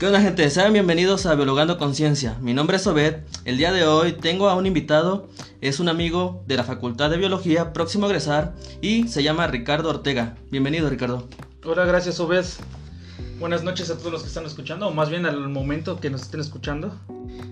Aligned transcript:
¿Qué 0.00 0.06
onda 0.06 0.22
gente? 0.22 0.48
Sean 0.48 0.72
bienvenidos 0.72 1.26
a 1.26 1.34
Biologando 1.34 1.76
Conciencia. 1.76 2.38
Mi 2.40 2.54
nombre 2.54 2.78
es 2.78 2.86
Obed. 2.86 3.16
El 3.44 3.58
día 3.58 3.70
de 3.70 3.84
hoy 3.84 4.12
tengo 4.12 4.48
a 4.48 4.54
un 4.54 4.64
invitado. 4.64 5.28
Es 5.60 5.78
un 5.78 5.90
amigo 5.90 6.42
de 6.46 6.56
la 6.56 6.64
Facultad 6.64 7.10
de 7.10 7.18
Biología, 7.18 7.74
próximo 7.74 8.06
a 8.06 8.08
egresar, 8.08 8.54
y 8.80 9.08
se 9.08 9.22
llama 9.22 9.46
Ricardo 9.46 9.90
Ortega. 9.90 10.38
Bienvenido 10.50 10.88
Ricardo. 10.88 11.28
Hola, 11.66 11.84
gracias 11.84 12.18
Obed. 12.18 12.46
Buenas 13.40 13.62
noches 13.62 13.90
a 13.90 13.98
todos 13.98 14.10
los 14.10 14.22
que 14.22 14.28
están 14.28 14.46
escuchando, 14.46 14.88
o 14.88 14.90
más 14.90 15.10
bien 15.10 15.26
al 15.26 15.50
momento 15.50 16.00
que 16.00 16.08
nos 16.08 16.22
estén 16.22 16.40
escuchando. 16.40 16.98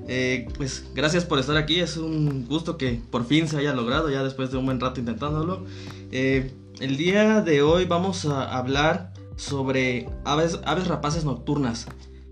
Eh, 0.09 0.49
pues 0.57 0.87
gracias 0.95 1.27
por 1.27 1.39
estar 1.39 1.59
aquí. 1.59 1.80
Es 1.80 1.99
un 1.99 2.46
gusto 2.46 2.79
que 2.79 2.99
por 3.11 3.27
fin 3.27 3.46
se 3.46 3.59
haya 3.59 3.75
logrado, 3.75 4.09
ya 4.09 4.25
después 4.25 4.51
de 4.51 4.57
un 4.57 4.65
buen 4.65 4.80
rato 4.80 5.01
intentándolo. 5.01 5.67
Eh, 6.12 6.55
el 6.80 6.96
día 6.96 7.43
de 7.43 7.61
hoy 7.61 7.85
vamos 7.85 8.25
a 8.25 8.57
hablar 8.57 9.12
sobre 9.37 10.09
aves, 10.24 10.60
aves 10.65 10.87
rapaces 10.87 11.27
nocturnas. 11.27 11.87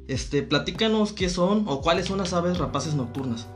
Este, 0.09 0.42
platícanos 0.42 1.12
qué 1.12 1.28
son 1.28 1.65
o 1.66 1.80
cuáles 1.80 2.06
son 2.06 2.19
las 2.19 2.33
aves 2.33 2.59
rapaces 2.59 2.95
nocturnas. 2.95 3.47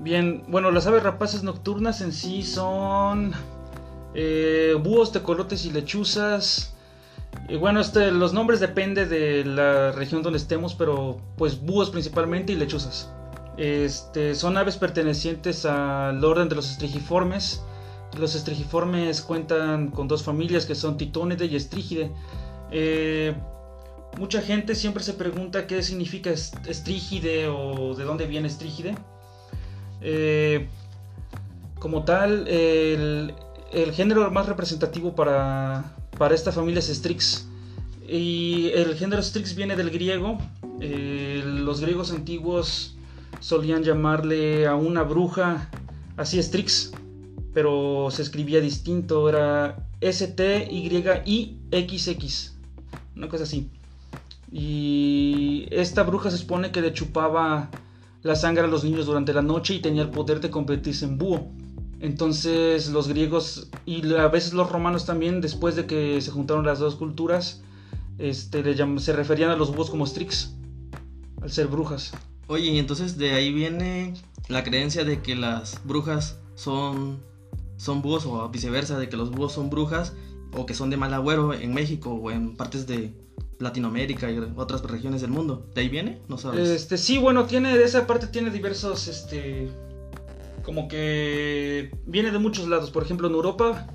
Bien, 0.00 0.42
bueno, 0.48 0.70
las 0.70 0.86
aves 0.86 1.02
rapaces 1.02 1.42
nocturnas 1.42 2.00
en 2.00 2.12
sí 2.12 2.42
son 2.42 3.32
eh, 4.14 4.76
búhos, 4.82 5.12
tecolotes 5.12 5.64
y 5.66 5.70
lechuzas. 5.70 6.74
Y 7.48 7.56
bueno, 7.56 7.80
este, 7.80 8.10
los 8.10 8.32
nombres 8.32 8.60
dependen 8.60 9.08
de 9.08 9.44
la 9.44 9.92
región 9.92 10.22
donde 10.22 10.38
estemos, 10.38 10.74
pero 10.74 11.18
pues 11.36 11.60
búhos 11.60 11.90
principalmente 11.90 12.52
y 12.52 12.56
lechuzas. 12.56 13.10
Este, 13.56 14.34
son 14.34 14.56
aves 14.56 14.76
pertenecientes 14.76 15.64
al 15.64 16.24
orden 16.24 16.48
de 16.48 16.56
los 16.56 16.70
estrigiformes. 16.70 17.62
Los 18.18 18.34
estrigiformes 18.34 19.20
cuentan 19.20 19.90
con 19.90 20.08
dos 20.08 20.22
familias 20.22 20.66
que 20.66 20.74
son 20.74 20.96
Titónide 20.96 21.46
y 21.46 21.56
Estrígide. 21.56 22.10
Eh, 22.70 23.34
mucha 24.18 24.40
gente 24.42 24.74
siempre 24.74 25.02
se 25.02 25.14
pregunta 25.14 25.66
qué 25.66 25.82
significa 25.82 26.30
estrígide 26.30 27.48
o 27.48 27.94
de 27.94 28.04
dónde 28.04 28.26
viene 28.26 28.48
estrígide. 28.48 28.94
Eh, 30.00 30.68
como 31.78 32.04
tal, 32.04 32.46
el, 32.48 33.34
género 33.92 34.30
más 34.30 34.46
representativo 34.46 35.14
para, 35.14 35.84
esta 36.30 36.52
familia 36.52 36.78
es 36.80 36.88
Strix. 36.88 37.46
Y 38.08 38.70
el 38.74 38.94
género 38.96 39.22
Strix 39.22 39.54
viene 39.54 39.76
del 39.76 39.90
griego. 39.90 40.38
Eh, 40.80 41.42
los 41.44 41.80
griegos 41.80 42.10
antiguos 42.12 42.96
solían 43.40 43.82
llamarle 43.82 44.66
a 44.66 44.74
una 44.74 45.02
bruja 45.02 45.70
así 46.16 46.42
Strix, 46.42 46.92
pero 47.52 48.08
se 48.10 48.22
escribía 48.22 48.60
distinto, 48.60 49.28
era 49.28 49.76
S-T-Y-I-X-X, 50.00 50.66
una 53.16 53.28
cosa 53.28 53.44
así. 53.44 53.70
Y 54.56 55.66
esta 55.72 56.04
bruja 56.04 56.30
se 56.30 56.38
supone 56.38 56.70
que 56.70 56.80
le 56.80 56.92
chupaba 56.92 57.70
la 58.22 58.36
sangre 58.36 58.62
a 58.62 58.68
los 58.68 58.84
niños 58.84 59.04
durante 59.04 59.34
la 59.34 59.42
noche 59.42 59.74
y 59.74 59.80
tenía 59.80 60.02
el 60.02 60.10
poder 60.10 60.40
de 60.40 60.50
convertirse 60.50 61.06
en 61.06 61.18
búho. 61.18 61.48
Entonces 61.98 62.88
los 62.90 63.08
griegos 63.08 63.68
y 63.84 64.14
a 64.14 64.28
veces 64.28 64.52
los 64.52 64.70
romanos 64.70 65.06
también, 65.06 65.40
después 65.40 65.74
de 65.74 65.86
que 65.86 66.20
se 66.20 66.30
juntaron 66.30 66.64
las 66.64 66.78
dos 66.78 66.94
culturas, 66.94 67.62
este, 68.18 68.62
se 68.98 69.12
referían 69.12 69.50
a 69.50 69.56
los 69.56 69.74
búhos 69.74 69.90
como 69.90 70.06
strix, 70.06 70.54
al 71.42 71.50
ser 71.50 71.66
brujas. 71.66 72.12
Oye, 72.46 72.70
y 72.70 72.78
entonces 72.78 73.18
de 73.18 73.32
ahí 73.32 73.52
viene 73.52 74.14
la 74.48 74.62
creencia 74.62 75.04
de 75.04 75.20
que 75.20 75.34
las 75.34 75.80
brujas 75.84 76.38
son, 76.54 77.18
son 77.76 78.02
búhos 78.02 78.24
o 78.24 78.48
viceversa, 78.50 79.00
de 79.00 79.08
que 79.08 79.16
los 79.16 79.32
búhos 79.32 79.52
son 79.52 79.68
brujas 79.68 80.12
o 80.56 80.64
que 80.64 80.74
son 80.74 80.90
de 80.90 80.96
mal 80.96 81.12
agüero 81.12 81.52
en 81.54 81.74
México 81.74 82.10
o 82.12 82.30
en 82.30 82.54
partes 82.54 82.86
de, 82.86 83.12
Latinoamérica 83.58 84.30
y 84.30 84.38
otras 84.56 84.82
regiones 84.82 85.20
del 85.20 85.30
mundo. 85.30 85.66
¿De 85.74 85.82
ahí 85.82 85.88
viene? 85.88 86.20
No 86.28 86.38
sabes. 86.38 86.68
Este, 86.68 86.96
sí, 86.98 87.18
bueno, 87.18 87.44
tiene, 87.44 87.76
de 87.76 87.84
esa 87.84 88.06
parte 88.06 88.26
tiene 88.26 88.50
diversos, 88.50 89.08
este, 89.08 89.68
como 90.62 90.88
que 90.88 91.90
viene 92.06 92.30
de 92.30 92.38
muchos 92.38 92.68
lados. 92.68 92.90
Por 92.90 93.02
ejemplo, 93.02 93.28
en 93.28 93.34
Europa 93.34 93.86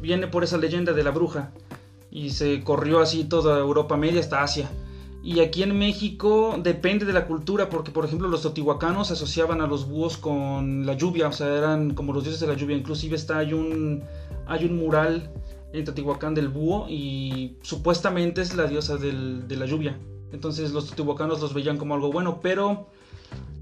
viene 0.00 0.26
por 0.26 0.44
esa 0.44 0.58
leyenda 0.58 0.92
de 0.92 1.04
la 1.04 1.10
bruja 1.10 1.52
y 2.10 2.30
se 2.30 2.62
corrió 2.62 3.00
así 3.00 3.24
toda 3.24 3.58
Europa 3.58 3.96
media 3.96 4.20
hasta 4.20 4.42
Asia. 4.42 4.70
Y 5.24 5.38
aquí 5.38 5.62
en 5.62 5.78
México 5.78 6.58
depende 6.60 7.04
de 7.04 7.12
la 7.12 7.26
cultura, 7.26 7.68
porque 7.68 7.92
por 7.92 8.04
ejemplo 8.04 8.26
los 8.26 8.42
teotihuacanos 8.42 9.12
asociaban 9.12 9.60
a 9.60 9.68
los 9.68 9.88
búhos 9.88 10.16
con 10.16 10.84
la 10.84 10.94
lluvia, 10.94 11.28
o 11.28 11.32
sea, 11.32 11.46
eran 11.46 11.94
como 11.94 12.12
los 12.12 12.24
dioses 12.24 12.40
de 12.40 12.48
la 12.48 12.54
lluvia. 12.54 12.76
Inclusive 12.76 13.14
está 13.14 13.38
hay 13.38 13.52
un 13.52 14.02
hay 14.48 14.64
un 14.64 14.76
mural 14.76 15.30
en 15.72 15.84
Teotihuacán 15.84 16.34
del 16.34 16.48
búho 16.48 16.86
y 16.88 17.56
supuestamente 17.62 18.42
es 18.42 18.54
la 18.54 18.66
diosa 18.66 18.96
de 18.96 19.56
la 19.56 19.66
lluvia. 19.66 19.98
Entonces 20.32 20.72
los 20.72 20.86
teotihuacanos 20.86 21.40
los 21.40 21.54
veían 21.54 21.76
como 21.76 21.94
algo 21.94 22.10
bueno, 22.10 22.40
pero 22.40 22.88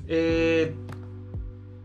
eh, 0.07 0.75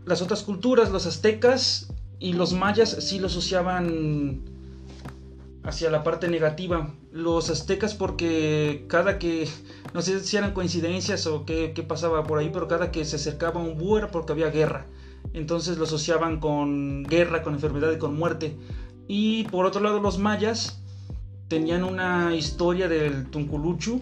las 0.04 0.22
otras 0.22 0.42
culturas, 0.42 0.90
los 0.90 1.06
aztecas 1.06 1.92
y 2.20 2.32
los 2.32 2.52
mayas 2.52 2.96
sí 3.00 3.18
los 3.18 3.32
asociaban 3.32 4.42
hacia 5.64 5.90
la 5.90 6.04
parte 6.04 6.28
negativa. 6.28 6.94
Los 7.10 7.50
aztecas 7.50 7.94
porque 7.94 8.84
cada 8.88 9.18
que, 9.18 9.48
no 9.92 10.02
sé 10.02 10.20
si 10.20 10.36
eran 10.36 10.52
coincidencias 10.52 11.26
o 11.26 11.44
qué, 11.44 11.72
qué 11.74 11.82
pasaba 11.82 12.22
por 12.24 12.38
ahí, 12.38 12.50
pero 12.52 12.68
cada 12.68 12.92
que 12.92 13.04
se 13.04 13.16
acercaba 13.16 13.60
un 13.60 13.76
búho 13.76 13.98
era 13.98 14.10
porque 14.12 14.32
había 14.32 14.50
guerra. 14.50 14.86
Entonces 15.32 15.78
lo 15.78 15.84
asociaban 15.84 16.38
con 16.38 17.02
guerra, 17.04 17.42
con 17.42 17.54
enfermedad 17.54 17.90
y 17.90 17.98
con 17.98 18.16
muerte. 18.16 18.56
Y 19.08 19.44
por 19.44 19.66
otro 19.66 19.80
lado, 19.80 20.00
los 20.00 20.18
mayas 20.18 20.82
tenían 21.48 21.84
una 21.84 22.34
historia 22.34 22.88
del 22.88 23.30
Tunculuchu. 23.30 24.00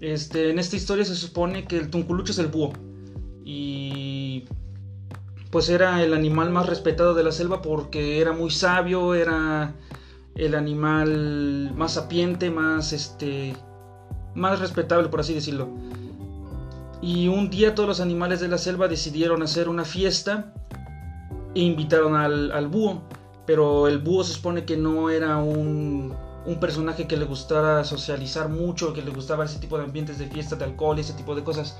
Este, 0.00 0.50
en 0.50 0.58
esta 0.58 0.76
historia 0.76 1.04
se 1.04 1.14
supone 1.14 1.64
que 1.64 1.76
el 1.78 1.90
Tunculuchu 1.90 2.32
es 2.32 2.38
el 2.38 2.48
búho. 2.48 2.72
Y 3.44 4.44
pues 5.50 5.68
era 5.68 6.02
el 6.02 6.14
animal 6.14 6.50
más 6.50 6.66
respetado 6.66 7.12
de 7.14 7.22
la 7.22 7.30
selva 7.30 7.60
porque 7.60 8.20
era 8.20 8.32
muy 8.32 8.50
sabio, 8.50 9.14
era 9.14 9.74
el 10.34 10.54
animal 10.54 11.72
más 11.76 11.92
sapiente, 11.92 12.50
más 12.50 12.94
este 12.94 13.54
más 14.34 14.60
respetable 14.60 15.10
por 15.10 15.20
así 15.20 15.34
decirlo. 15.34 15.68
Y 17.02 17.28
un 17.28 17.50
día 17.50 17.74
todos 17.74 17.88
los 17.88 18.00
animales 18.00 18.40
de 18.40 18.48
la 18.48 18.56
selva 18.56 18.88
decidieron 18.88 19.42
hacer 19.42 19.68
una 19.68 19.84
fiesta 19.84 20.54
e 21.54 21.60
invitaron 21.60 22.16
al, 22.16 22.50
al 22.52 22.68
búho. 22.68 23.02
Pero 23.46 23.88
el 23.88 23.98
búho 23.98 24.24
se 24.24 24.34
supone 24.34 24.64
que 24.64 24.76
no 24.76 25.10
era 25.10 25.38
un, 25.38 26.14
personaje 26.60 27.06
que 27.06 27.16
le 27.16 27.24
gustara 27.24 27.84
socializar 27.84 28.48
mucho, 28.48 28.92
que 28.92 29.02
le 29.02 29.10
gustaba 29.10 29.44
ese 29.44 29.58
tipo 29.58 29.78
de 29.78 29.84
ambientes 29.84 30.18
de 30.18 30.26
fiesta, 30.26 30.56
de 30.56 30.64
alcohol, 30.64 30.98
ese 30.98 31.14
tipo 31.14 31.34
de 31.34 31.42
cosas. 31.42 31.76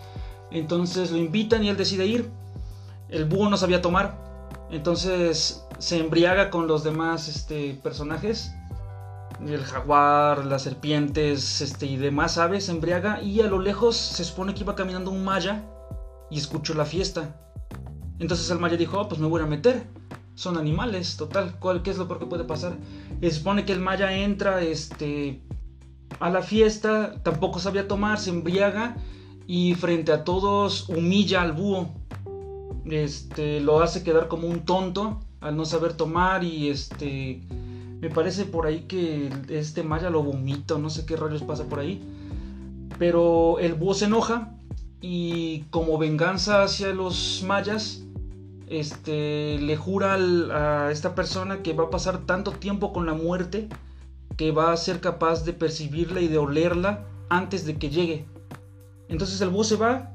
Entonces 0.50 1.10
lo 1.10 1.18
invitan 1.18 1.64
y 1.64 1.68
él 1.68 1.76
decide 1.76 2.06
ir. 2.06 2.30
El 3.08 3.24
búho 3.26 3.48
no 3.48 3.56
sabía 3.56 3.80
tomar. 3.80 4.16
Entonces 4.70 5.64
se 5.78 5.98
embriaga 5.98 6.50
con 6.50 6.66
los 6.66 6.82
demás 6.82 7.28
este, 7.28 7.74
personajes. 7.82 8.52
El 9.46 9.62
jaguar, 9.62 10.44
las 10.44 10.62
serpientes 10.62 11.60
este, 11.60 11.86
y 11.86 11.96
demás 11.96 12.38
aves 12.38 12.66
se 12.66 12.72
embriaga. 12.72 13.22
Y 13.22 13.40
a 13.40 13.46
lo 13.46 13.60
lejos 13.60 13.96
se 13.96 14.24
supone 14.24 14.54
que 14.54 14.62
iba 14.62 14.74
caminando 14.74 15.10
un 15.10 15.24
maya 15.24 15.62
y 16.30 16.38
escuchó 16.38 16.74
la 16.74 16.86
fiesta. 16.86 17.36
Entonces 18.18 18.50
el 18.50 18.58
maya 18.58 18.76
dijo, 18.76 19.00
oh, 19.00 19.08
pues 19.08 19.20
me 19.20 19.26
voy 19.26 19.42
a 19.42 19.46
meter 19.46 20.01
son 20.34 20.56
animales, 20.56 21.16
total, 21.16 21.56
¿cuál, 21.58 21.82
¿qué 21.82 21.90
es 21.90 21.98
lo 21.98 22.08
peor 22.08 22.20
que 22.20 22.26
puede 22.26 22.44
pasar? 22.44 22.76
Se 23.20 23.30
supone 23.30 23.64
que 23.64 23.72
el 23.72 23.80
maya 23.80 24.16
entra 24.16 24.62
este, 24.62 25.40
a 26.20 26.30
la 26.30 26.42
fiesta, 26.42 27.22
tampoco 27.22 27.58
sabía 27.58 27.88
tomar, 27.88 28.18
se 28.18 28.30
embriaga 28.30 28.96
y 29.46 29.74
frente 29.74 30.12
a 30.12 30.24
todos 30.24 30.88
humilla 30.88 31.42
al 31.42 31.52
búho. 31.52 31.90
Este, 32.84 33.60
lo 33.60 33.80
hace 33.80 34.02
quedar 34.02 34.28
como 34.28 34.48
un 34.48 34.64
tonto 34.64 35.20
al 35.40 35.56
no 35.56 35.64
saber 35.64 35.92
tomar 35.92 36.42
y 36.42 36.68
este 36.68 37.40
me 38.00 38.10
parece 38.10 38.44
por 38.44 38.66
ahí 38.66 38.80
que 38.88 39.30
este 39.48 39.84
maya 39.84 40.10
lo 40.10 40.24
vomita, 40.24 40.76
no 40.76 40.90
sé 40.90 41.06
qué 41.06 41.14
rayos 41.14 41.42
pasa 41.42 41.64
por 41.64 41.78
ahí. 41.78 42.02
Pero 42.98 43.60
el 43.60 43.74
búho 43.74 43.94
se 43.94 44.06
enoja 44.06 44.54
y 45.00 45.60
como 45.70 45.98
venganza 45.98 46.64
hacia 46.64 46.88
los 46.88 47.44
mayas 47.46 48.02
este, 48.72 49.58
le 49.58 49.76
jura 49.76 50.14
a 50.14 50.90
esta 50.90 51.14
persona 51.14 51.62
que 51.62 51.74
va 51.74 51.84
a 51.84 51.90
pasar 51.90 52.24
tanto 52.24 52.52
tiempo 52.52 52.92
con 52.92 53.04
la 53.04 53.12
muerte 53.12 53.68
que 54.38 54.50
va 54.50 54.72
a 54.72 54.76
ser 54.78 55.00
capaz 55.00 55.44
de 55.44 55.52
percibirla 55.52 56.22
y 56.22 56.28
de 56.28 56.38
olerla 56.38 57.04
antes 57.28 57.66
de 57.66 57.76
que 57.76 57.90
llegue. 57.90 58.24
Entonces 59.08 59.40
el 59.42 59.50
búho 59.50 59.64
se 59.64 59.76
va 59.76 60.14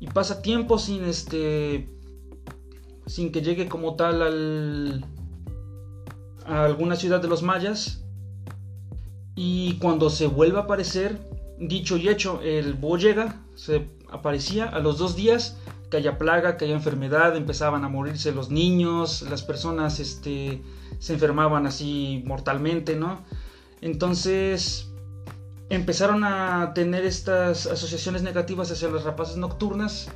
y 0.00 0.06
pasa 0.06 0.42
tiempo 0.42 0.78
sin 0.78 1.04
este 1.04 1.88
sin 3.06 3.32
que 3.32 3.40
llegue 3.40 3.68
como 3.68 3.96
tal 3.96 4.20
al, 4.20 5.04
a 6.44 6.64
alguna 6.64 6.94
ciudad 6.94 7.22
de 7.22 7.28
los 7.28 7.42
mayas. 7.42 8.04
Y 9.34 9.78
cuando 9.78 10.10
se 10.10 10.26
vuelve 10.26 10.58
a 10.58 10.62
aparecer, 10.62 11.18
dicho 11.58 11.96
y 11.96 12.10
hecho, 12.10 12.42
el 12.42 12.74
búho 12.74 12.98
llega, 12.98 13.40
se 13.54 13.88
aparecía 14.10 14.66
a 14.66 14.78
los 14.80 14.98
dos 14.98 15.16
días 15.16 15.56
que 15.90 15.96
haya 15.96 16.18
plaga, 16.18 16.56
que 16.56 16.66
haya 16.66 16.74
enfermedad, 16.74 17.36
empezaban 17.36 17.84
a 17.84 17.88
morirse 17.88 18.32
los 18.32 18.50
niños, 18.50 19.22
las 19.22 19.42
personas 19.42 20.00
este, 20.00 20.62
se 20.98 21.14
enfermaban 21.14 21.66
así 21.66 22.22
mortalmente, 22.26 22.96
¿no? 22.96 23.22
Entonces, 23.80 24.88
empezaron 25.70 26.24
a 26.24 26.72
tener 26.74 27.04
estas 27.04 27.66
asociaciones 27.66 28.22
negativas 28.22 28.70
hacia 28.70 28.88
las 28.88 29.04
rapaces 29.04 29.36
nocturnas 29.36 30.08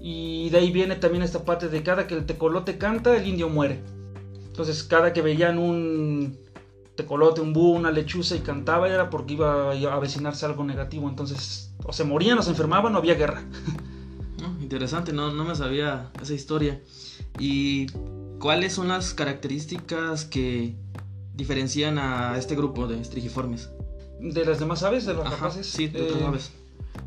y 0.00 0.50
de 0.50 0.58
ahí 0.58 0.70
viene 0.70 0.96
también 0.96 1.22
esta 1.22 1.44
parte 1.44 1.68
de 1.68 1.82
cada 1.82 2.06
que 2.06 2.14
el 2.14 2.26
tecolote 2.26 2.78
canta, 2.78 3.16
el 3.16 3.26
indio 3.26 3.48
muere. 3.48 3.80
Entonces 4.46 4.82
cada 4.84 5.12
que 5.12 5.20
veían 5.20 5.58
un 5.58 6.38
tecolote, 6.94 7.42
un 7.42 7.52
búho, 7.52 7.76
una 7.76 7.90
lechuza 7.90 8.36
y 8.36 8.40
cantaba 8.40 8.88
era 8.88 9.10
porque 9.10 9.34
iba 9.34 9.72
a 9.72 9.94
avecinarse 9.94 10.46
algo 10.46 10.64
negativo. 10.64 11.08
Entonces 11.08 11.74
o 11.84 11.92
se 11.92 12.04
morían 12.04 12.38
o 12.38 12.42
se 12.42 12.50
enfermaban 12.50 12.94
o 12.94 12.98
había 12.98 13.14
guerra. 13.14 13.42
interesante, 14.66 15.12
no, 15.12 15.32
no 15.32 15.44
me 15.44 15.54
sabía 15.54 16.10
esa 16.20 16.34
historia. 16.34 16.80
¿Y 17.38 17.86
cuáles 18.40 18.72
son 18.72 18.88
las 18.88 19.14
características 19.14 20.24
que 20.24 20.74
diferencian 21.34 21.98
a 21.98 22.36
este 22.36 22.56
grupo 22.56 22.88
de 22.88 23.00
estrigiformes? 23.00 23.70
¿De 24.20 24.44
las 24.44 24.58
demás 24.58 24.82
aves? 24.82 25.06
¿De 25.06 25.14
las 25.14 25.30
rapaces? 25.30 25.68
Sí, 25.68 25.86
de 25.86 26.02
otras 26.02 26.20
eh, 26.20 26.26
aves. 26.26 26.52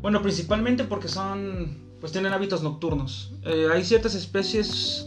Bueno, 0.00 0.22
principalmente 0.22 0.84
porque 0.84 1.08
son. 1.08 1.90
Pues 2.00 2.12
tienen 2.12 2.32
hábitos 2.32 2.62
nocturnos. 2.62 3.34
Eh, 3.44 3.66
hay 3.70 3.84
ciertas 3.84 4.14
especies. 4.14 5.06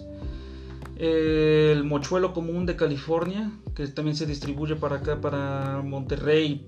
Eh, 0.96 1.72
el 1.72 1.84
mochuelo 1.84 2.34
común 2.34 2.68
de 2.68 2.76
California, 2.76 3.52
que 3.74 3.88
también 3.88 4.16
se 4.16 4.28
distribuye 4.28 4.76
para 4.76 4.98
acá, 4.98 5.20
para 5.20 5.82
Monterrey. 5.84 6.64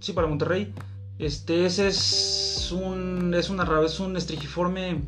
Sí, 0.00 0.14
para 0.14 0.26
Monterrey. 0.26 0.72
Este, 1.18 1.66
ese 1.66 1.88
es 1.88 2.70
un. 2.72 3.34
Es 3.34 3.50
una 3.50 3.66
es 3.84 4.00
un 4.00 4.16
estrigiforme 4.16 5.02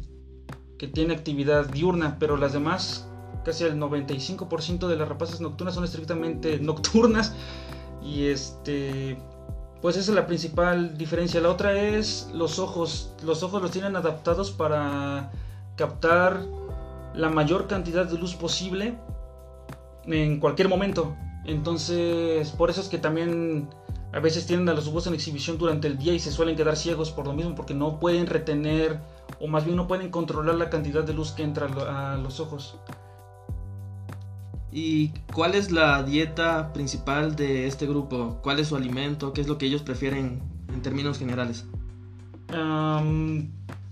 que 0.78 0.88
tiene 0.88 1.14
actividad 1.14 1.66
diurna, 1.66 2.16
pero 2.18 2.36
las 2.36 2.52
demás, 2.52 3.08
casi 3.44 3.64
el 3.64 3.78
95% 3.78 4.88
de 4.88 4.96
las 4.96 5.08
rapaces 5.08 5.40
nocturnas 5.40 5.74
son 5.74 5.84
estrictamente 5.84 6.58
nocturnas. 6.60 7.34
Y 8.02 8.26
este 8.26 9.18
pues 9.80 9.96
esa 9.96 10.10
es 10.10 10.14
la 10.14 10.26
principal 10.26 10.96
diferencia. 10.98 11.40
La 11.40 11.48
otra 11.48 11.72
es 11.80 12.28
los 12.34 12.58
ojos. 12.58 13.14
Los 13.24 13.42
ojos 13.42 13.62
los 13.62 13.70
tienen 13.70 13.96
adaptados 13.96 14.50
para 14.50 15.30
captar 15.76 16.44
la 17.14 17.30
mayor 17.30 17.66
cantidad 17.66 18.06
de 18.06 18.18
luz 18.18 18.34
posible 18.34 18.94
en 20.04 20.38
cualquier 20.38 20.68
momento. 20.68 21.16
Entonces, 21.46 22.50
por 22.50 22.68
eso 22.68 22.82
es 22.82 22.88
que 22.88 22.98
también 22.98 23.70
a 24.12 24.18
veces 24.18 24.46
tienen 24.46 24.68
a 24.68 24.74
los 24.74 24.88
ojos 24.88 25.06
en 25.06 25.14
exhibición 25.14 25.58
durante 25.58 25.86
el 25.86 25.98
día 25.98 26.12
y 26.12 26.18
se 26.18 26.32
suelen 26.32 26.56
quedar 26.56 26.76
ciegos 26.76 27.10
por 27.12 27.26
lo 27.26 27.32
mismo, 27.32 27.54
porque 27.54 27.74
no 27.74 28.00
pueden 28.00 28.26
retener 28.26 29.00
o 29.40 29.46
más 29.46 29.64
bien 29.64 29.76
no 29.76 29.86
pueden 29.86 30.10
controlar 30.10 30.56
la 30.56 30.70
cantidad 30.70 31.04
de 31.04 31.14
luz 31.14 31.30
que 31.32 31.42
entra 31.42 31.66
a 31.66 32.16
los 32.16 32.40
ojos. 32.40 32.76
¿Y 34.72 35.08
cuál 35.32 35.54
es 35.54 35.72
la 35.72 36.02
dieta 36.02 36.72
principal 36.72 37.34
de 37.34 37.66
este 37.66 37.86
grupo? 37.86 38.38
¿Cuál 38.42 38.60
es 38.60 38.68
su 38.68 38.76
alimento? 38.76 39.32
¿Qué 39.32 39.40
es 39.40 39.48
lo 39.48 39.58
que 39.58 39.66
ellos 39.66 39.82
prefieren 39.82 40.40
en 40.72 40.82
términos 40.82 41.18
generales? 41.18 41.64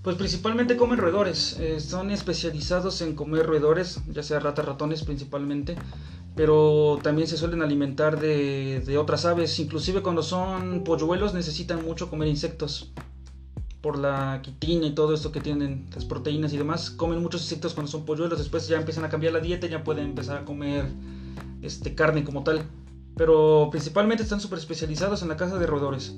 pues 0.02 0.16
principalmente 0.16 0.76
comen 0.76 0.98
roedores. 0.98 1.58
Eh, 1.60 1.78
son 1.78 2.10
especializados 2.10 3.02
en 3.02 3.14
comer 3.14 3.46
roedores, 3.46 4.00
ya 4.08 4.22
sea 4.22 4.40
ratas, 4.40 4.64
ratones 4.64 5.04
principalmente. 5.04 5.76
Pero 6.38 7.00
también 7.02 7.26
se 7.26 7.36
suelen 7.36 7.62
alimentar 7.62 8.20
de, 8.20 8.96
otras 8.96 9.24
aves. 9.24 9.58
Inclusive 9.58 10.02
cuando 10.02 10.22
son 10.22 10.84
polluelos 10.84 11.34
necesitan 11.34 11.84
mucho 11.84 12.08
comer 12.08 12.28
insectos 12.28 12.92
por 13.80 13.98
la 13.98 14.38
quitina 14.40 14.86
y 14.86 14.94
todo 14.94 15.14
esto 15.14 15.32
que 15.32 15.40
tienen, 15.40 15.88
las 15.92 16.04
proteínas 16.04 16.52
y 16.52 16.56
demás, 16.56 16.90
comen 16.90 17.20
muchos 17.20 17.42
insectos 17.42 17.74
cuando 17.74 17.90
son 17.90 18.04
polluelos, 18.04 18.38
después 18.38 18.68
ya 18.68 18.76
empiezan 18.76 19.04
a 19.04 19.08
cambiar 19.08 19.32
la 19.32 19.40
dieta 19.40 19.66
y 19.66 19.70
ya 19.70 19.82
pueden 19.82 20.04
empezar 20.04 20.38
a 20.38 20.44
comer 20.44 20.86
este, 21.60 21.96
carne 21.96 22.22
como 22.22 22.44
tal. 22.44 22.62
Pero 23.16 23.66
principalmente 23.72 24.22
están 24.22 24.40
súper 24.40 24.60
especializados 24.60 25.22
en 25.22 25.30
la 25.30 25.36
caza 25.36 25.58
de 25.58 25.66
roedores. 25.66 26.14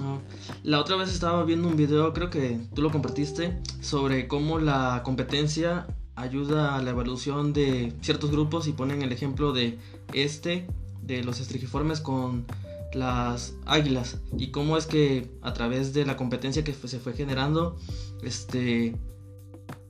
Ah, 0.00 0.18
la 0.62 0.78
otra 0.78 0.94
vez 0.94 1.10
estaba 1.10 1.42
viendo 1.42 1.66
un 1.66 1.74
video, 1.74 2.12
creo 2.12 2.30
que 2.30 2.60
tú 2.72 2.82
lo 2.82 2.92
compartiste, 2.92 3.60
sobre 3.80 4.28
cómo 4.28 4.60
la 4.60 5.02
competencia 5.04 5.88
ayuda 6.20 6.76
a 6.76 6.82
la 6.82 6.90
evolución 6.90 7.52
de 7.52 7.92
ciertos 8.00 8.30
grupos 8.30 8.66
y 8.68 8.72
ponen 8.72 9.02
el 9.02 9.12
ejemplo 9.12 9.52
de 9.52 9.78
este, 10.12 10.66
de 11.02 11.24
los 11.24 11.40
estrigiformes 11.40 12.00
con 12.00 12.46
las 12.92 13.54
águilas 13.66 14.20
y 14.36 14.50
cómo 14.50 14.76
es 14.76 14.86
que 14.86 15.30
a 15.42 15.52
través 15.52 15.92
de 15.92 16.04
la 16.04 16.16
competencia 16.16 16.64
que 16.64 16.72
se 16.72 16.98
fue 16.98 17.12
generando, 17.12 17.76
este, 18.22 18.96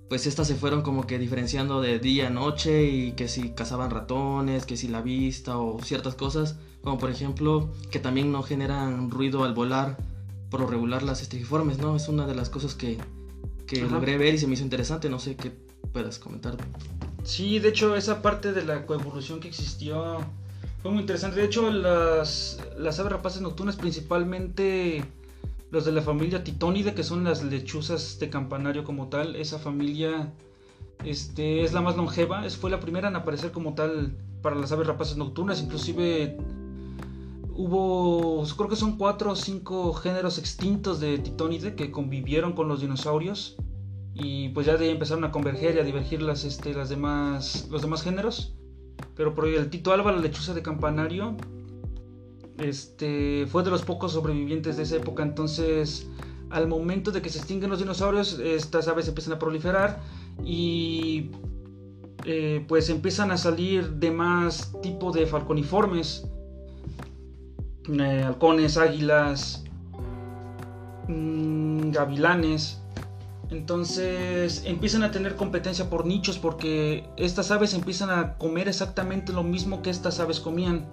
pues 0.09 0.27
estas 0.27 0.49
se 0.49 0.55
fueron 0.55 0.83
como 0.83 1.07
que 1.07 1.19
diferenciando 1.19 1.81
de 1.81 1.99
día 1.99 2.27
a 2.27 2.31
noche 2.31 2.85
y 2.85 3.13
que 3.13 3.29
si 3.29 3.51
cazaban 3.51 3.91
ratones, 3.91 4.67
que 4.67 4.77
si 4.77 4.89
la 4.89 5.03
vista 5.03 5.59
o 5.59 5.83
ciertas 5.83 6.15
cosas, 6.15 6.57
como 6.83 6.99
por 6.99 7.11
ejemplo 7.11 7.73
que 7.91 7.99
también 7.99 8.33
no 8.33 8.43
generan 8.43 9.11
ruido 9.11 9.45
al 9.45 9.55
volar 9.55 9.97
por 10.51 10.61
lo 10.61 10.67
regular 10.67 11.03
las 11.03 11.23
estrigiformes, 11.23 11.79
¿no? 11.79 11.95
Es 11.95 12.09
una 12.09 12.27
de 12.27 12.35
las 12.35 12.51
cosas 12.51 12.75
que, 12.75 12.99
que 13.67 13.83
logré 13.83 14.19
ver 14.19 14.35
y 14.35 14.39
se 14.39 14.49
me 14.49 14.55
hizo 14.55 14.65
interesante, 14.65 15.09
no 15.09 15.21
sé 15.21 15.37
qué 15.37 15.70
puedas 15.93 16.19
comentar. 16.19 16.57
Sí, 17.25 17.59
de 17.59 17.69
hecho 17.69 17.97
esa 17.97 18.23
parte 18.23 18.53
de 18.53 18.65
la 18.65 18.87
coevolución 18.87 19.41
que 19.41 19.49
existió 19.49 20.19
fue 20.83 20.91
muy 20.91 21.01
interesante. 21.01 21.41
De 21.41 21.47
hecho, 21.47 21.71
las, 21.71 22.59
las 22.79 22.99
aves 22.99 23.13
rapaces 23.13 23.43
nocturnas, 23.43 23.77
principalmente 23.77 25.05
los 25.71 25.85
de 25.85 25.93
la 25.93 26.03
familia 26.03 26.43
Titónide, 26.43 26.95
que 26.95 27.05
son 27.05 27.25
las 27.25 27.43
lechuzas 27.43 28.19
de 28.19 28.31
campanario 28.31 28.85
como 28.85 29.09
tal, 29.09 29.37
esa 29.37 29.59
familia 29.59 30.33
este, 31.05 31.63
es 31.63 31.73
la 31.73 31.83
más 31.83 31.97
longeva. 31.97 32.47
Es, 32.47 32.57
fue 32.57 32.71
la 32.71 32.81
primera 32.81 33.09
en 33.09 33.17
aparecer 33.17 33.53
como 33.53 33.75
tal 33.75 34.17
para 34.43 34.57
las 34.57 34.73
aves 34.73 34.87
rapaces 34.87 35.17
nocturnas. 35.17 35.61
Inclusive 35.61 36.39
hubo, 37.55 38.45
creo 38.57 38.69
que 38.69 38.77
son 38.77 38.97
cuatro 38.97 39.33
o 39.33 39.37
cinco 39.37 39.93
géneros 39.93 40.39
extintos 40.39 40.99
de 40.99 41.19
Titónide 41.19 41.75
que 41.75 41.91
convivieron 41.91 42.55
con 42.55 42.69
los 42.69 42.81
dinosaurios. 42.81 43.57
Y 44.15 44.51
pues 44.51 44.67
ya 44.67 44.77
de 44.77 44.87
ahí 44.87 44.91
empezaron 44.91 45.25
a 45.25 45.31
converger 45.31 45.77
y 45.77 45.79
a 45.79 45.85
divergir 45.85 46.23
las, 46.23 46.45
este, 46.45 46.75
las 46.75 46.89
demás, 46.89 47.69
los 47.71 47.83
demás 47.83 48.03
géneros. 48.03 48.55
Pero 49.15 49.35
por 49.35 49.47
el 49.47 49.71
Tito 49.71 49.93
Alba, 49.93 50.13
la 50.13 50.19
lechuza 50.19 50.55
de 50.55 50.63
campanario, 50.63 51.37
este, 52.59 53.47
fue 53.47 53.63
de 53.63 53.71
los 53.71 53.83
pocos 53.83 54.13
sobrevivientes 54.13 54.77
de 54.77 54.83
esa 54.83 54.97
época. 54.97 55.23
Entonces, 55.23 56.09
al 56.51 56.69
momento 56.69 57.13
de 57.13 57.23
que 57.23 57.31
se 57.31 57.39
extinguen 57.39 57.71
los 57.71 57.79
dinosaurios, 57.79 58.39
estas 58.39 58.89
aves 58.89 59.09
empiezan 59.09 59.35
a 59.35 59.39
proliferar 59.39 60.01
y 60.45 61.31
eh, 62.25 62.65
pues 62.69 62.91
empiezan 62.91 63.31
a 63.31 63.37
salir 63.37 63.89
demás 63.93 64.73
tipo 64.83 65.13
de 65.13 65.27
falconiformes, 65.27 66.29
eh, 67.89 68.23
halcones, 68.27 68.77
águilas, 68.77 69.65
mm, 71.09 71.91
gavilanes. 71.91 72.80
Entonces 73.51 74.63
empiezan 74.65 75.03
a 75.03 75.11
tener 75.11 75.35
competencia 75.35 75.91
por 75.91 76.07
nichos 76.07 76.39
porque 76.39 77.05
estas 77.17 77.51
aves 77.51 77.75
empiezan 77.75 78.11
a 78.11 78.35
comer 78.39 78.69
exactamente 78.69 79.33
lo 79.33 79.43
mismo 79.43 79.83
que 79.83 79.91
estas 79.91 80.21
aves 80.21 80.39
comían. 80.39 80.87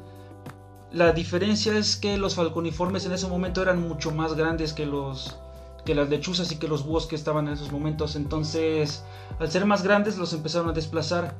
La 0.91 1.11
diferencia 1.11 1.77
es 1.77 1.97
que 1.97 2.17
los 2.17 2.35
falconiformes 2.35 3.05
en 3.05 3.11
ese 3.11 3.27
momento 3.27 3.61
eran 3.61 3.87
mucho 3.87 4.11
más 4.11 4.33
grandes 4.33 4.73
que 4.73 4.85
los 4.85 5.37
que 5.85 5.95
las 5.95 6.09
lechuzas 6.09 6.51
y 6.51 6.57
que 6.57 6.67
los 6.67 6.85
búhos 6.85 7.07
que 7.07 7.15
estaban 7.15 7.47
en 7.47 7.53
esos 7.53 7.71
momentos. 7.71 8.17
Entonces, 8.17 9.05
al 9.39 9.49
ser 9.49 9.65
más 9.65 9.83
grandes 9.83 10.17
los 10.17 10.33
empezaron 10.33 10.69
a 10.69 10.73
desplazar. 10.73 11.35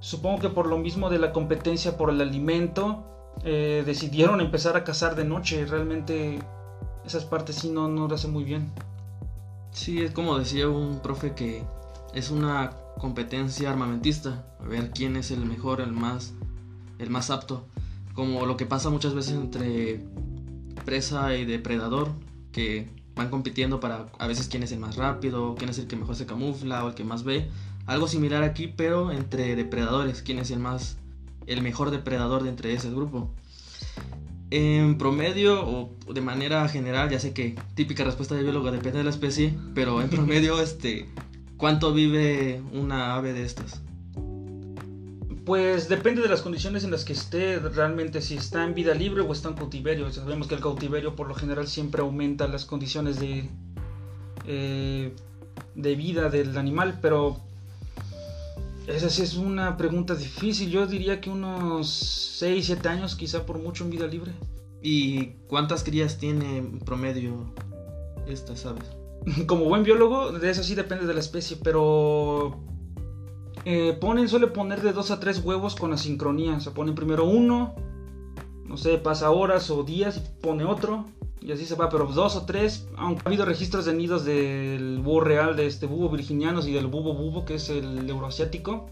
Supongo 0.00 0.40
que 0.40 0.48
por 0.48 0.66
lo 0.66 0.78
mismo 0.78 1.10
de 1.10 1.18
la 1.18 1.32
competencia 1.32 1.96
por 1.96 2.10
el 2.10 2.20
alimento, 2.20 3.04
eh, 3.44 3.84
decidieron 3.86 4.40
empezar 4.40 4.76
a 4.76 4.82
cazar 4.82 5.14
de 5.14 5.24
noche. 5.24 5.64
Realmente 5.64 6.40
esas 7.06 7.24
partes 7.24 7.56
sí 7.56 7.70
no, 7.70 7.86
no 7.86 8.08
lo 8.08 8.14
hacen 8.16 8.32
muy 8.32 8.42
bien. 8.42 8.72
Sí, 9.72 10.00
es 10.00 10.10
como 10.10 10.38
decía 10.38 10.68
un 10.68 11.00
profe 11.00 11.34
que 11.34 11.62
es 12.14 12.30
una 12.30 12.70
competencia 12.98 13.70
armamentista, 13.70 14.44
a 14.60 14.64
ver 14.64 14.90
quién 14.90 15.16
es 15.16 15.30
el 15.30 15.44
mejor, 15.46 15.80
el 15.80 15.92
más, 15.92 16.32
el 16.98 17.10
más 17.10 17.30
apto. 17.30 17.64
Como 18.14 18.46
lo 18.46 18.56
que 18.56 18.66
pasa 18.66 18.90
muchas 18.90 19.14
veces 19.14 19.34
entre 19.34 20.04
presa 20.84 21.36
y 21.36 21.44
depredador, 21.44 22.10
que 22.50 22.90
van 23.14 23.30
compitiendo 23.30 23.80
para 23.80 24.06
a 24.18 24.26
veces 24.26 24.48
quién 24.48 24.62
es 24.62 24.72
el 24.72 24.80
más 24.80 24.96
rápido, 24.96 25.54
quién 25.56 25.70
es 25.70 25.78
el 25.78 25.86
que 25.86 25.96
mejor 25.96 26.16
se 26.16 26.26
camufla 26.26 26.84
o 26.84 26.88
el 26.88 26.94
que 26.94 27.04
más 27.04 27.24
ve. 27.24 27.48
Algo 27.86 28.08
similar 28.08 28.42
aquí, 28.42 28.66
pero 28.68 29.12
entre 29.12 29.56
depredadores, 29.56 30.22
quién 30.22 30.38
es 30.38 30.50
el 30.50 30.58
más, 30.58 30.96
el 31.46 31.62
mejor 31.62 31.90
depredador 31.90 32.42
de 32.42 32.50
entre 32.50 32.72
ese 32.72 32.90
grupo. 32.90 33.30
En 34.50 34.96
promedio 34.96 35.62
o 35.62 35.94
de 36.12 36.20
manera 36.22 36.66
general, 36.68 37.10
ya 37.10 37.20
sé 37.20 37.34
que 37.34 37.54
típica 37.74 38.04
respuesta 38.04 38.34
de 38.34 38.42
biólogo 38.42 38.70
depende 38.70 38.98
de 38.98 39.04
la 39.04 39.10
especie, 39.10 39.54
pero 39.74 40.00
en 40.00 40.08
promedio, 40.08 40.60
este, 40.62 41.06
¿cuánto 41.56 41.92
vive 41.92 42.62
una 42.72 43.14
ave 43.14 43.34
de 43.34 43.44
estas? 43.44 43.82
Pues 45.44 45.88
depende 45.88 46.22
de 46.22 46.28
las 46.28 46.42
condiciones 46.42 46.84
en 46.84 46.90
las 46.90 47.04
que 47.04 47.12
esté, 47.12 47.58
realmente 47.58 48.20
si 48.22 48.36
está 48.36 48.64
en 48.64 48.74
vida 48.74 48.94
libre 48.94 49.22
o 49.22 49.32
está 49.32 49.48
en 49.48 49.54
cautiverio. 49.54 50.10
Sabemos 50.12 50.46
que 50.46 50.54
el 50.54 50.60
cautiverio 50.60 51.14
por 51.16 51.28
lo 51.28 51.34
general 51.34 51.66
siempre 51.66 52.02
aumenta 52.02 52.48
las 52.48 52.64
condiciones 52.64 53.18
de, 53.18 53.48
eh, 54.46 55.12
de 55.74 55.94
vida 55.94 56.28
del 56.28 56.56
animal, 56.56 56.98
pero 57.00 57.47
esa 58.88 59.10
sí 59.10 59.22
es 59.22 59.36
una 59.36 59.76
pregunta 59.76 60.14
difícil. 60.14 60.70
Yo 60.70 60.86
diría 60.86 61.20
que 61.20 61.30
unos 61.30 61.88
6, 62.38 62.66
7 62.66 62.88
años, 62.88 63.16
quizá 63.16 63.44
por 63.44 63.58
mucho 63.58 63.84
en 63.84 63.90
vida 63.90 64.06
libre. 64.06 64.32
¿Y 64.82 65.32
cuántas 65.46 65.84
crías 65.84 66.18
tiene 66.18 66.58
en 66.58 66.78
promedio 66.78 67.52
estas 68.26 68.64
aves? 68.64 68.84
Como 69.46 69.66
buen 69.66 69.82
biólogo, 69.82 70.32
de 70.32 70.50
eso 70.50 70.62
sí 70.62 70.74
depende 70.74 71.06
de 71.06 71.14
la 71.14 71.20
especie, 71.20 71.58
pero 71.62 72.60
eh, 73.64 73.96
ponen, 74.00 74.28
suele 74.28 74.46
poner 74.46 74.80
de 74.80 74.92
dos 74.92 75.10
a 75.10 75.20
tres 75.20 75.40
huevos 75.44 75.76
con 75.76 75.92
asincronía. 75.92 76.56
O 76.56 76.60
sea, 76.60 76.72
ponen 76.72 76.94
primero 76.94 77.24
uno, 77.24 77.74
no 78.64 78.76
sé, 78.76 78.96
pasa 78.98 79.30
horas 79.30 79.70
o 79.70 79.82
días 79.82 80.16
y 80.16 80.42
pone 80.42 80.64
otro. 80.64 81.06
Y 81.40 81.52
así 81.52 81.64
se 81.64 81.76
va, 81.76 81.88
pero 81.88 82.06
dos 82.06 82.36
o 82.36 82.46
tres, 82.46 82.88
aunque 82.96 83.22
ha 83.24 83.28
habido 83.28 83.44
registros 83.44 83.84
de 83.84 83.94
nidos 83.94 84.24
del 84.24 84.98
búho 84.98 85.20
real, 85.20 85.56
de 85.56 85.66
este 85.66 85.86
búho 85.86 86.08
virginianos 86.08 86.66
y 86.66 86.72
del 86.72 86.86
búho 86.88 87.14
bubo, 87.14 87.44
que 87.44 87.54
es 87.54 87.70
el 87.70 88.08
euroasiático, 88.08 88.90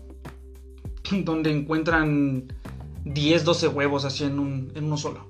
donde 1.24 1.50
encuentran 1.50 2.52
10, 3.04 3.44
12 3.44 3.68
huevos 3.68 4.04
así 4.04 4.24
en, 4.24 4.38
un, 4.38 4.72
en 4.74 4.84
uno 4.84 4.96
solo. 4.96 5.26